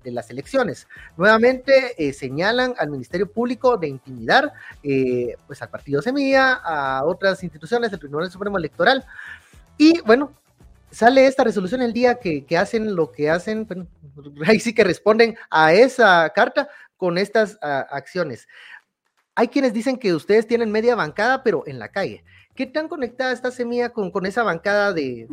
[0.05, 0.87] las elecciones.
[1.17, 7.43] Nuevamente eh, señalan al Ministerio Público de intimidar eh, pues al Partido Semilla, a otras
[7.43, 9.03] instituciones del Tribunal Supremo Electoral.
[9.77, 10.31] Y bueno,
[10.89, 13.67] sale esta resolución el día que, hacen lo que hacen,
[14.47, 18.47] ahí sí que responden a esa carta con estas acciones.
[19.35, 22.23] Hay quienes dicen que ustedes tienen media bancada, pero en la calle.
[22.59, 25.29] ¿Qué tan conectada está Semilla con, esa bancada de,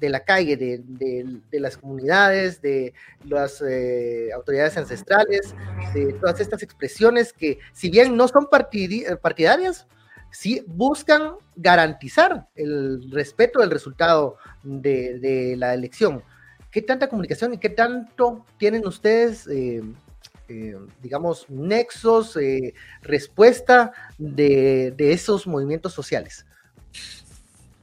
[0.00, 2.92] la calle, de, las comunidades, de
[3.24, 5.54] las eh, autoridades ancestrales,
[5.94, 9.86] de todas estas expresiones que, si bien no son partidarias,
[10.32, 16.24] sí buscan garantizar el respeto del resultado de, la elección?
[16.72, 19.46] ¿Qué tanta comunicación y qué tanto tienen ustedes?
[19.46, 19.84] Eh,
[20.48, 26.46] eh, digamos, nexos, eh, respuesta de, esos movimientos sociales?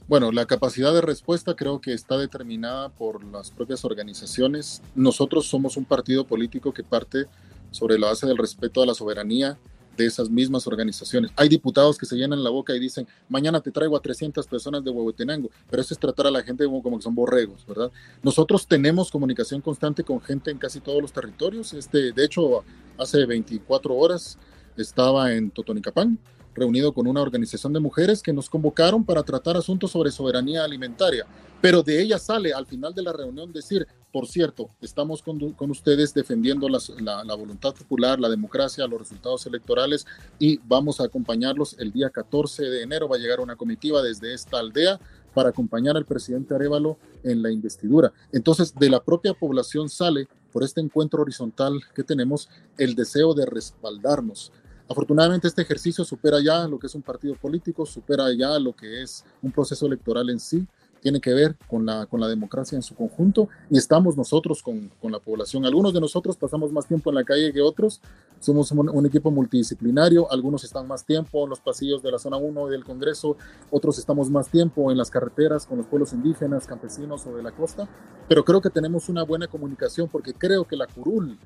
[0.07, 4.81] Bueno, la capacidad de respuesta creo que está determinada por las propias organizaciones.
[4.93, 7.25] Nosotros somos un partido político que parte
[7.71, 9.57] sobre la base del respeto a la soberanía,
[9.95, 11.31] de esas mismas organizaciones.
[11.35, 14.83] Hay diputados que se llenan la boca y dicen, mañana te traigo a 300 personas
[14.83, 17.91] de Huehuetenango, pero eso es tratar a la gente como, que son borregos, ¿verdad?
[18.21, 21.73] Nosotros tenemos comunicación constante con gente en casi todos los territorios.
[21.73, 22.63] Este, de hecho,
[22.97, 24.37] hace 24 horas
[24.77, 26.19] estaba en Totonicapán,
[26.53, 31.25] reunido con una organización de mujeres que nos convocaron para tratar asuntos sobre soberanía alimentaria.
[31.61, 36.13] Pero de ella sale al final de la reunión decir, por cierto, estamos con, ustedes
[36.13, 40.07] defendiendo la, voluntad popular, la democracia, los resultados electorales
[40.39, 43.09] y vamos a acompañarlos el día 14 de enero.
[43.09, 45.01] Va a llegar una comitiva desde esta aldea
[45.33, 48.13] para acompañar al presidente Arevalo en la investidura.
[48.31, 52.47] Entonces, de la propia población sale, por este encuentro horizontal que tenemos,
[52.77, 54.53] el deseo de respaldarnos.
[54.87, 59.01] Afortunadamente este ejercicio supera ya lo que es un partido político, supera ya lo que
[59.01, 60.65] es un proceso electoral en sí
[61.05, 64.89] tiene que ver con la, con la democracia en su conjunto y estamos nosotros con,
[64.99, 65.63] con, la población.
[65.63, 68.01] Algunos de nosotros pasamos más tiempo en la calle que otros,
[68.39, 72.69] somos un, equipo multidisciplinario, algunos están más tiempo en los pasillos de la zona 1
[72.69, 73.37] del Congreso,
[73.69, 77.51] otros estamos más tiempo en las carreteras con los pueblos indígenas, campesinos o de la
[77.51, 77.87] costa,
[78.27, 81.37] pero creo que tenemos una buena comunicación porque creo que la curul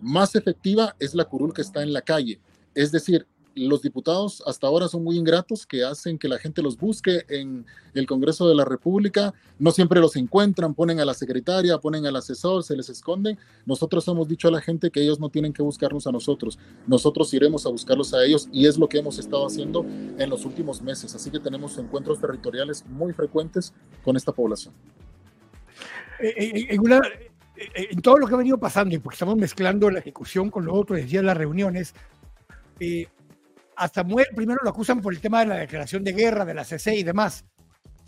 [0.00, 2.40] más efectiva es la curul que está en la calle.
[2.72, 3.26] Es decir,
[3.66, 7.66] los diputados hasta ahora son muy ingratos, que hacen que la gente los busque en
[7.94, 12.16] el Congreso de la República, no siempre los encuentran, ponen a la secretaria, ponen al
[12.16, 13.38] asesor, se les esconden.
[13.66, 17.32] Nosotros hemos dicho a la gente que ellos no tienen que buscarnos a nosotros, nosotros
[17.34, 19.84] iremos a buscarlos a ellos y es lo que hemos estado haciendo
[20.18, 21.14] en los últimos meses.
[21.14, 23.72] Así que tenemos encuentros territoriales muy frecuentes
[24.04, 24.74] con esta población.
[26.20, 26.76] Eh, eh,
[27.58, 30.64] eh, en, todo lo que ha venido pasando, y porque estamos mezclando la ejecución con
[30.64, 31.94] lo otro, decía las reuniones,
[32.80, 33.08] eh,
[33.78, 36.64] a Samuel primero lo acusan por el tema de la declaración de guerra, de la
[36.64, 37.44] CC y demás.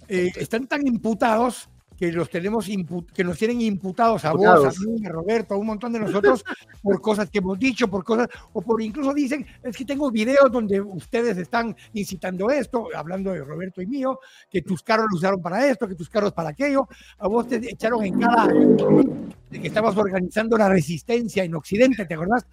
[0.09, 1.69] Eh, están tan imputados
[2.01, 2.67] que los tenemos
[3.13, 6.43] que nos tienen imputados a vos, a mí, a Roberto, a un montón de nosotros
[6.83, 10.51] por cosas que hemos dicho, por cosas, o por incluso dicen, es que tengo videos
[10.51, 14.19] donde ustedes están incitando esto, hablando de Roberto y mío,
[14.51, 16.89] que tus carros lo usaron para esto, que tus carros para aquello,
[17.19, 18.49] a vos te echaron en cada
[19.51, 22.47] de que estabas organizando la resistencia en Occidente, ¿te acordás?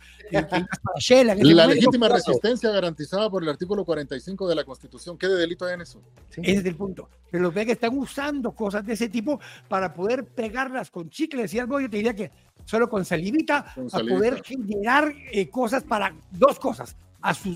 [1.54, 5.18] la legítima resistencia garantizada por el artículo 45 de la Constitución.
[5.18, 6.02] ¿Qué de delito hay en eso?
[6.32, 7.08] Ese es el punto.
[7.30, 11.48] Pero los que están usando cosas de ese tipo para poder pegarlas con chicle.
[11.48, 12.32] Si algo, yo te diría que
[12.66, 16.96] solo con salivita, a poder generar eh, cosas para dos cosas.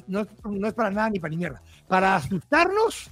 [0.07, 1.61] no, no es para nada ni para ni mierda.
[1.88, 3.09] Para asustarnos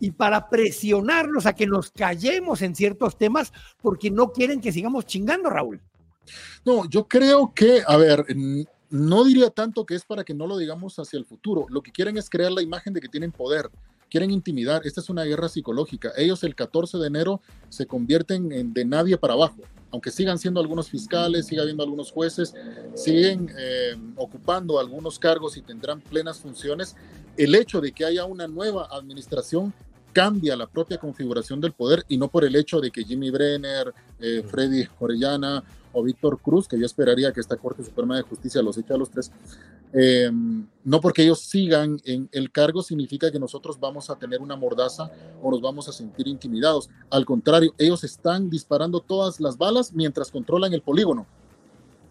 [0.00, 5.06] y para presionarnos a que nos callemos en ciertos temas porque no quieren que sigamos
[5.06, 5.80] chingando, Raúl.
[6.64, 8.26] No, yo creo que, a ver,
[8.90, 11.66] no diría tanto que es para que no lo digamos hacia el futuro.
[11.68, 13.70] Lo que quieren es crear la imagen de que tienen poder,
[14.12, 14.82] quieren intimidar.
[14.86, 16.12] Esta es una guerra psicológica.
[16.18, 17.40] Ellos el 14 de enero
[17.70, 19.56] se convierten en de nadie para abajo.
[19.90, 22.54] Aunque sigan siendo algunos fiscales, siga habiendo algunos jueces,
[22.94, 26.94] siguen eh, ocupando algunos cargos y tendrán plenas funciones,
[27.38, 29.72] el hecho de que haya una nueva administración
[30.12, 33.92] cambia la propia configuración del poder y no por el hecho de que Jimmy Brenner,
[34.20, 38.62] eh, Freddy Orellana o Víctor Cruz, que yo esperaría que esta Corte Suprema de Justicia
[38.62, 39.30] los eche a los tres,
[39.92, 44.56] em, no porque ellos sigan en el cargo significa que nosotros vamos a tener una
[44.56, 45.10] mordaza
[45.42, 46.88] o nos vamos a sentir intimidados.
[47.10, 51.26] Al contrario, ellos están disparando todas las balas mientras controlan el polígono,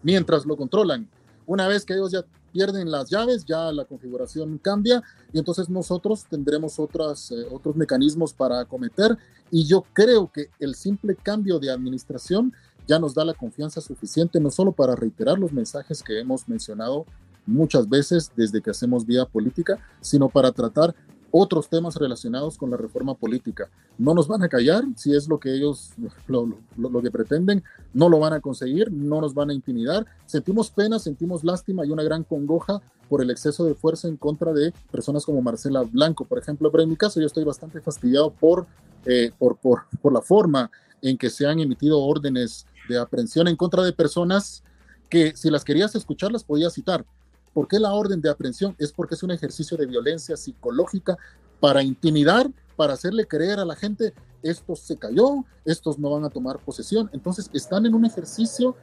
[0.02, 1.08] mientras lo controlan.
[1.44, 6.26] Una vez que ellos ya pierden las llaves, ya la configuración cambia y entonces nosotros
[6.28, 9.16] tendremos otras, eh, otros mecanismos para acometer
[9.50, 12.52] y yo creo que el simple cambio de administración
[12.86, 17.06] ya nos da la confianza suficiente no solo para reiterar los mensajes que hemos mencionado
[17.46, 20.94] muchas veces desde que hacemos vía política, sino para tratar
[21.32, 23.68] otros temas relacionados con la reforma política.
[23.98, 25.90] No nos van a callar si es lo que ellos,
[26.28, 27.64] lo, lo, que pretenden,
[27.94, 30.06] no lo van a conseguir, no nos van a intimidar.
[30.26, 34.52] Sentimos pena, sentimos lástima y una gran congoja por el exceso de fuerza en contra
[34.52, 36.70] de personas como Marcela Blanco, por ejemplo.
[36.70, 38.66] Pero en mi caso yo estoy bastante fastidiado por,
[39.06, 40.70] eh, por, por, por la forma
[41.00, 44.62] en que se han emitido órdenes de aprehensión en contra de personas
[45.08, 47.04] que si las querías escuchar las podías citar,
[47.52, 48.74] ¿Por qué la orden de aprehensión?
[48.78, 51.16] Es porque es un ejercicio de violencia psicológica
[51.60, 56.30] para intimidar, para hacerle creer a la gente, esto se cayó, estos no van a
[56.30, 57.08] tomar posesión.
[57.12, 58.76] Entonces están en un ejercicio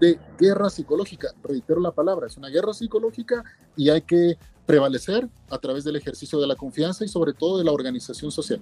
[0.00, 1.28] de guerra psicológica.
[1.42, 3.44] Reitero la palabra, es una guerra psicológica
[3.76, 4.36] y hay que
[4.66, 8.60] prevalecer a través del ejercicio de la confianza y sobre todo de la organización social.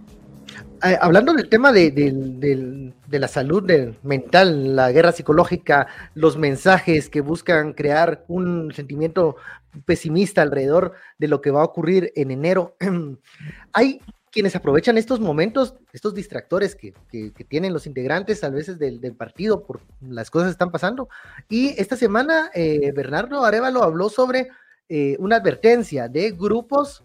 [0.85, 3.65] Eh, hablando del tema de, la salud
[4.03, 9.37] mental, la guerra psicológica, los mensajes que buscan crear un sentimiento
[9.87, 12.77] pesimista alrededor de lo que va a ocurrir en enero,
[13.73, 14.01] hay
[14.35, 16.93] quienes aprovechan estos momentos, estos distractores que,
[17.49, 21.09] tienen los integrantes a veces del, partido por las cosas que están pasando.
[21.49, 24.49] Y esta semana eh, Bernardo Arevalo habló sobre
[24.89, 27.05] eh, una advertencia de grupos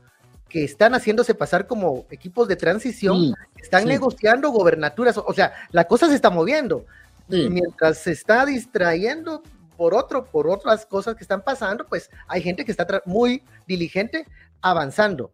[0.49, 6.07] que están haciéndose pasar como equipos de transición, están negociando gobernaturas, o sea, la cosa
[6.07, 6.87] se está moviendo.
[7.27, 9.43] Mientras se está distrayendo
[9.77, 14.25] por otro, por otras cosas que están pasando, pues hay gente que está muy diligente
[14.61, 15.31] avanzando.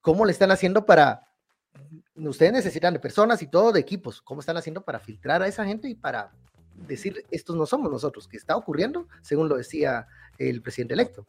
[0.00, 1.28] ¿Cómo le están haciendo para,
[2.14, 5.64] ustedes necesitan de personas y todo, de equipos, cómo están haciendo para filtrar a esa
[5.64, 6.32] gente y para
[6.74, 10.06] decir, estos no somos nosotros, que está ocurriendo, según lo decía
[10.38, 11.26] el presidente electo?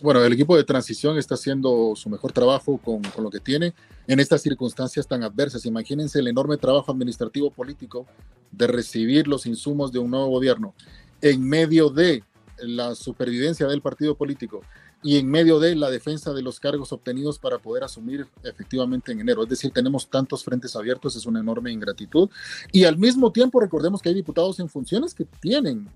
[0.00, 3.74] bueno, el equipo de transición está haciendo su mejor trabajo con, con, lo que tiene
[4.06, 5.66] en estas circunstancias tan adversas.
[5.66, 8.06] Imagínense el enorme trabajo administrativo político
[8.50, 10.74] de recibir los insumos de un nuevo gobierno
[11.20, 12.24] en medio de
[12.58, 14.62] la supervivencia del partido político,
[15.02, 19.20] y en medio de la defensa de los cargos obtenidos para poder asumir efectivamente en
[19.20, 19.42] enero.
[19.42, 22.30] Es decir, tenemos tantos frentes abiertos, es una enorme ingratitud.
[22.70, 25.88] Y al mismo tiempo recordemos que hay diputados en funciones que tienen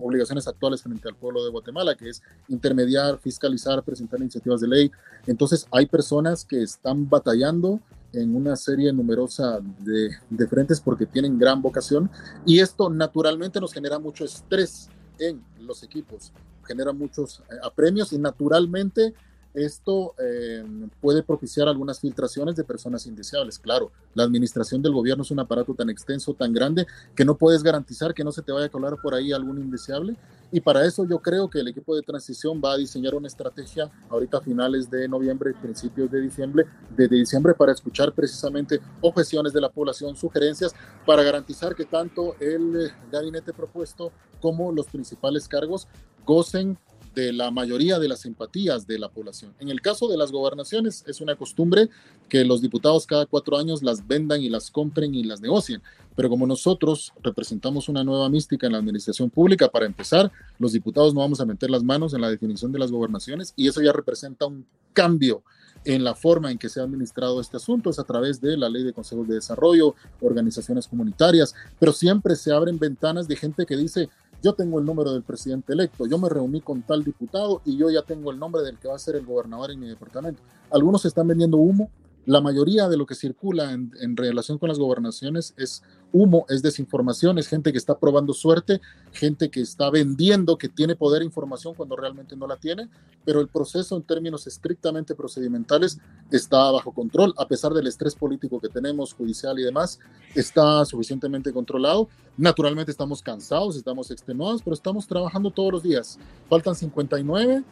[0.00, 4.90] obligaciones actuales frente al pueblo de Guatemala, que es intermediar, fiscalizar, presentar iniciativas de ley.
[5.26, 7.80] Entonces hay personas que están batallando
[8.12, 12.10] en una serie numerosa de, de frentes porque tienen gran vocación
[12.44, 14.88] y esto naturalmente nos genera mucho estrés
[15.20, 16.32] en los equipos
[16.70, 19.12] genera muchos eh, apremios y naturalmente
[19.54, 20.64] esto eh,
[21.00, 23.58] puede propiciar algunas filtraciones de personas indeseables.
[23.58, 27.62] Claro, la administración del gobierno es un aparato tan extenso, tan grande, que no puedes
[27.62, 30.16] garantizar que no se te vaya a colar por ahí algún indeseable.
[30.52, 33.90] Y para eso yo creo que el equipo de transición va a diseñar una estrategia
[34.08, 39.52] ahorita a finales de noviembre, principios de diciembre, de, de diciembre para escuchar precisamente objeciones
[39.52, 40.74] de la población, sugerencias,
[41.06, 45.86] para garantizar que tanto el gabinete propuesto como los principales cargos
[46.24, 46.78] gocen
[47.14, 49.54] de la mayoría de las simpatías de la población.
[49.58, 51.88] En el caso de las gobernaciones, es una costumbre
[52.28, 55.82] que los diputados cada cuatro años las vendan y las compren y las negocien.
[56.16, 61.14] Pero como nosotros representamos una nueva mística en la administración pública, para empezar, los diputados
[61.14, 63.92] no vamos a meter las manos en la definición de las gobernaciones y eso ya
[63.92, 65.42] representa un cambio
[65.84, 68.68] en la forma en que se ha administrado este asunto, es a través de la
[68.68, 73.76] ley de consejos de desarrollo, organizaciones comunitarias, pero siempre se abren ventanas de gente que
[73.76, 74.10] dice,
[74.42, 77.90] yo tengo el número del presidente electo, yo me reuní con tal diputado y yo
[77.90, 80.42] ya tengo el nombre del que va a ser el gobernador en mi departamento.
[80.70, 81.90] Algunos están vendiendo humo,
[82.26, 87.38] la mayoría de lo que circula en, relación con las gobernaciones es humo, es desinformación,
[87.38, 88.80] es gente que está probando suerte,
[89.12, 92.88] gente que está vendiendo que tiene poder e información cuando realmente no la tiene,
[93.24, 95.98] pero el proceso en términos estrictamente procedimentales
[96.30, 99.98] está bajo control, a pesar del estrés político que tenemos, judicial y demás,
[100.34, 102.08] está suficientemente controlado.
[102.36, 106.18] Naturalmente estamos cansados, estamos extenuados, pero estamos trabajando todos los días.
[106.48, 107.62] Faltan 59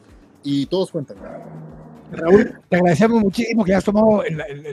[0.43, 1.17] y todos cuentan.
[2.11, 4.23] Raúl, te agradecemos muchísimo que hayas tomado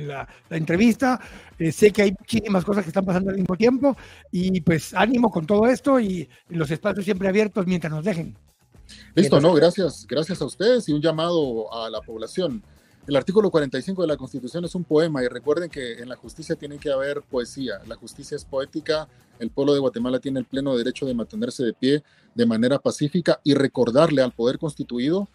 [0.07, 1.19] la, entrevista.
[1.59, 3.95] Eh, sé que hay muchísimas cosas que están pasando al mismo tiempo
[4.31, 8.37] y pues ánimo con todo esto y los espacios siempre abiertos mientras nos dejen.
[9.15, 12.63] Listo, no, gracias, gracias a ustedes y un llamado a la población.
[13.07, 16.55] El artículo 45 de la Constitución es un poema y recuerden que en la justicia
[16.55, 17.79] tiene que haber poesía.
[17.87, 19.07] La justicia es poética,
[19.37, 23.39] el pueblo de Guatemala tiene el pleno derecho de mantenerse de pie de manera pacífica
[23.43, 25.27] y recordarle al poder constituido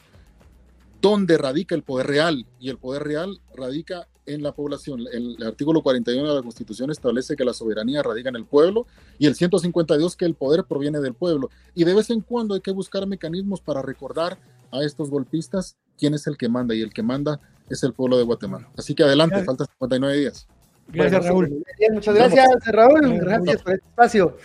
[1.00, 5.04] dónde radica el poder real y el poder real radica en la población.
[5.12, 8.86] El, artículo 41 de la Constitución establece que la soberanía radica en el pueblo
[9.18, 11.50] y el 152 que el poder proviene del pueblo.
[11.74, 14.38] Y de vez en cuando hay que buscar mecanismos para recordar
[14.70, 18.18] a estos golpistas quién es el que manda y el que manda es el pueblo
[18.18, 18.68] de Guatemala.
[18.76, 20.46] Así que adelante, faltan 59 días.
[20.92, 21.64] Gracias, Raúl.
[21.92, 23.18] muchas gracias, Raúl.
[23.20, 24.36] Gracias por este espacio.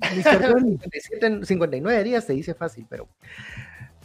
[1.44, 3.06] 59 días se dice fácil, pero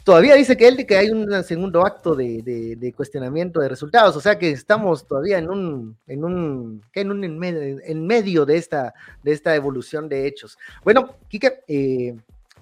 [0.05, 4.37] Todavía dice que él que hay un segundo acto de, cuestionamiento de resultados, o sea
[4.37, 8.93] que estamos todavía en un, en un, en un en medio, de esta,
[9.23, 10.59] de esta evolución de hechos.
[10.83, 12.15] Bueno, Kike, eh,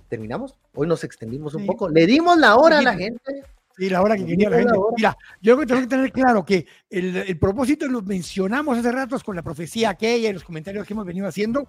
[0.07, 0.57] terminamos.
[0.73, 1.89] Hoy nos extendimos un poco.
[1.89, 3.43] Le dimos la hora a la gente.
[3.75, 4.73] Sí, la hora que quería la gente.
[4.95, 8.89] Mira, yo creo que tengo que tener claro que el, el propósito lo mencionamos hace
[8.89, 11.67] ratos con la profecía aquella y los comentarios que hemos venido haciendo.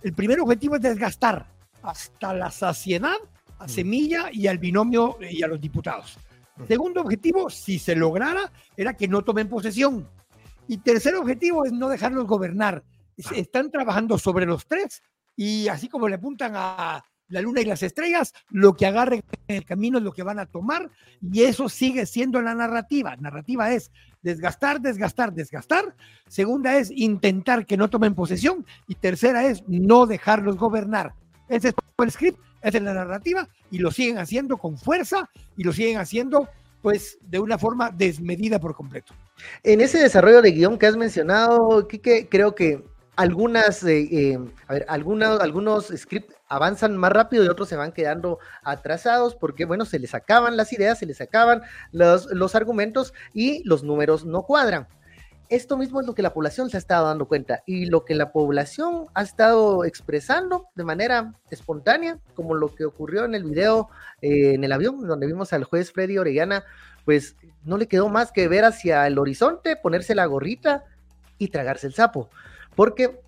[0.00, 1.48] El primer objetivo es desgastar
[1.82, 3.16] hasta la saciedad
[3.58, 6.18] a Semilla y al binomio y a los diputados.
[6.66, 10.08] Segundo objetivo, si se lograra, era que no tomen posesión.
[10.66, 12.84] Y tercer objetivo es no dejarlos gobernar.
[13.16, 15.02] Están trabajando sobre los tres
[15.36, 19.56] y así como le apuntan a la luna y las estrellas, lo que agarren en
[19.56, 20.90] el camino es lo que van a tomar
[21.20, 23.16] y eso sigue siendo la narrativa.
[23.16, 23.90] Narrativa es
[24.22, 25.94] desgastar, desgastar, desgastar.
[26.26, 31.14] Segunda es intentar que no tomen posesión y tercera es no dejarlos gobernar.
[31.48, 35.64] Ese es el script esa es la narrativa y lo siguen haciendo con fuerza y
[35.64, 36.48] lo siguen haciendo
[36.82, 39.14] pues de una forma desmedida por completo.
[39.62, 42.84] En ese desarrollo de guion que has mencionado, Kike, creo que
[43.16, 44.38] algunas, eh, eh,
[44.68, 49.64] a ver, algunos, algunos scripts avanzan más rápido y otros se van quedando atrasados porque,
[49.64, 54.24] bueno, se les acaban las ideas, se les acaban los, los argumentos y los números
[54.24, 54.86] no cuadran
[55.48, 58.14] esto mismo es lo que la población se ha estado dando cuenta y lo que
[58.14, 63.88] la población ha estado expresando de manera espontánea, como lo que ocurrió en el video
[64.20, 66.64] eh, en el avión, donde vimos al juez Freddy Orellana,
[67.04, 70.84] pues no le quedó más que ver hacia el horizonte, ponerse la gorrita
[71.38, 72.28] y tragarse el sapo,
[72.74, 73.20] porque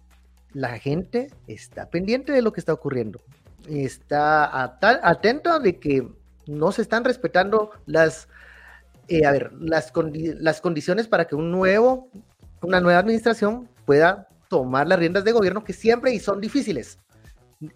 [0.53, 3.21] la gente está pendiente de lo que está ocurriendo,
[3.69, 6.09] está atento de que
[6.47, 8.29] no se están respetando las
[9.09, 9.93] eh, a ver, las,
[10.39, 12.09] las condiciones para que un nuevo,
[12.63, 16.99] una nueva administración pueda tomar las riendas de gobierno que siempre y son difíciles.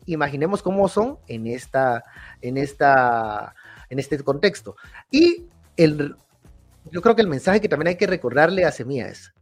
[0.06, 2.04] Imaginemos cómo son en esta,
[2.40, 3.54] en esta,
[3.90, 4.76] en este contexto.
[5.10, 5.46] Y
[5.76, 6.16] el,
[6.90, 9.32] yo creo que el mensaje que también hay que recordarle a Semilla es,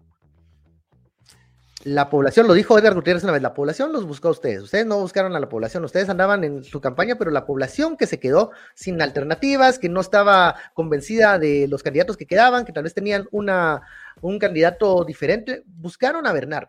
[1.84, 4.86] la población, lo dijo Edgar Gutiérrez una vez, la población los buscó a ustedes, ustedes
[4.86, 8.20] no buscaron a la población, ustedes andaban en su campaña, pero la población que se
[8.20, 12.94] quedó sin alternativas, que no estaba convencida de los candidatos que quedaban, que tal vez
[12.94, 13.82] tenían una,
[14.20, 16.68] un candidato diferente, buscaron a Bernardo.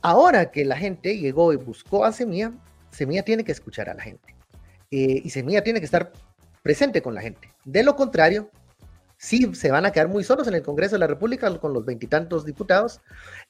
[0.00, 2.52] Ahora que la gente llegó y buscó a Semilla,
[2.90, 4.34] Semilla tiene que escuchar a la gente.
[4.90, 6.12] Eh, y Semilla tiene que estar
[6.62, 7.50] presente con la gente.
[7.64, 8.50] De lo contrario,
[9.22, 11.84] sí se van a quedar muy solos en el Congreso de la República con los
[11.84, 13.00] veintitantos diputados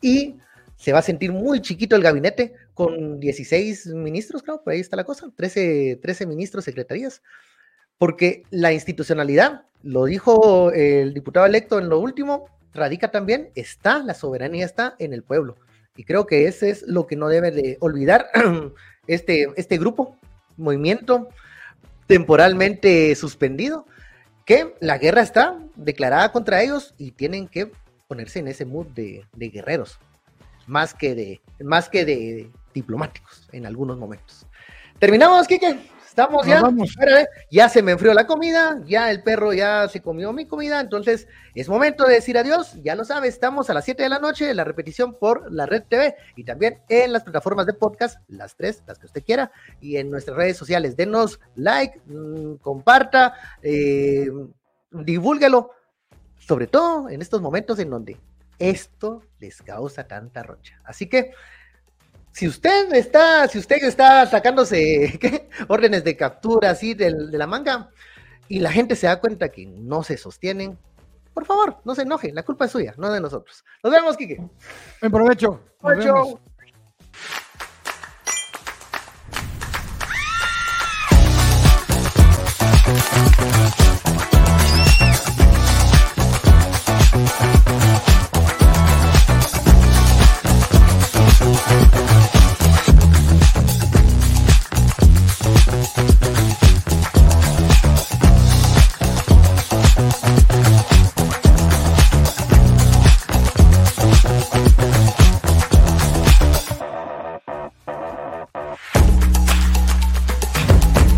[0.02, 0.36] y
[0.76, 4.96] se va a sentir muy chiquito el gabinete con 16 ministros, claro, por ahí está
[4.96, 7.22] la cosa, 13, 13 ministros, secretarías,
[7.96, 14.12] porque la institucionalidad, lo dijo el diputado electo en lo último, radica también, está, la
[14.12, 15.56] soberanía está en el pueblo.
[15.96, 18.26] Y creo que ese es lo que no debe de olvidar
[19.06, 20.16] este, este grupo,
[20.58, 21.28] movimiento
[22.06, 23.86] temporalmente suspendido,
[24.44, 27.70] que la guerra está declarada contra ellos y tienen que
[28.08, 29.98] ponerse en ese mood de, guerreros,
[30.66, 34.46] más que de, más que de diplomáticos en algunos momentos.
[34.98, 35.78] Terminamos, Kike.
[36.12, 36.62] Estamos ya,
[37.50, 41.26] ya se me enfrió la comida, ya el perro ya se comió mi comida, entonces
[41.54, 44.52] es momento de decir adiós, ya lo sabe, estamos a las 7 de la noche,
[44.52, 48.82] la repetición por la Red TV y también en las plataformas de podcast, las tres,
[48.86, 50.98] las que usted quiera, y en nuestras redes sociales.
[50.98, 53.32] Denos like, mm, comparta,
[53.62, 54.30] eh,
[54.90, 55.70] divúlguelo,
[56.36, 58.20] sobre todo en estos momentos en donde
[58.58, 60.78] esto les causa tanta rocha.
[60.84, 61.32] Así que
[62.32, 67.90] si usted está, si usted está sacándose órdenes de captura así de, la manga
[68.48, 70.78] y la gente se da cuenta que no se sostienen,
[71.34, 73.64] por favor, no se enoje, la culpa es suya, no de nosotros.
[73.82, 74.38] Nos vemos, Kike.
[75.00, 75.60] Buen provecho.
[75.80, 76.40] Provecho.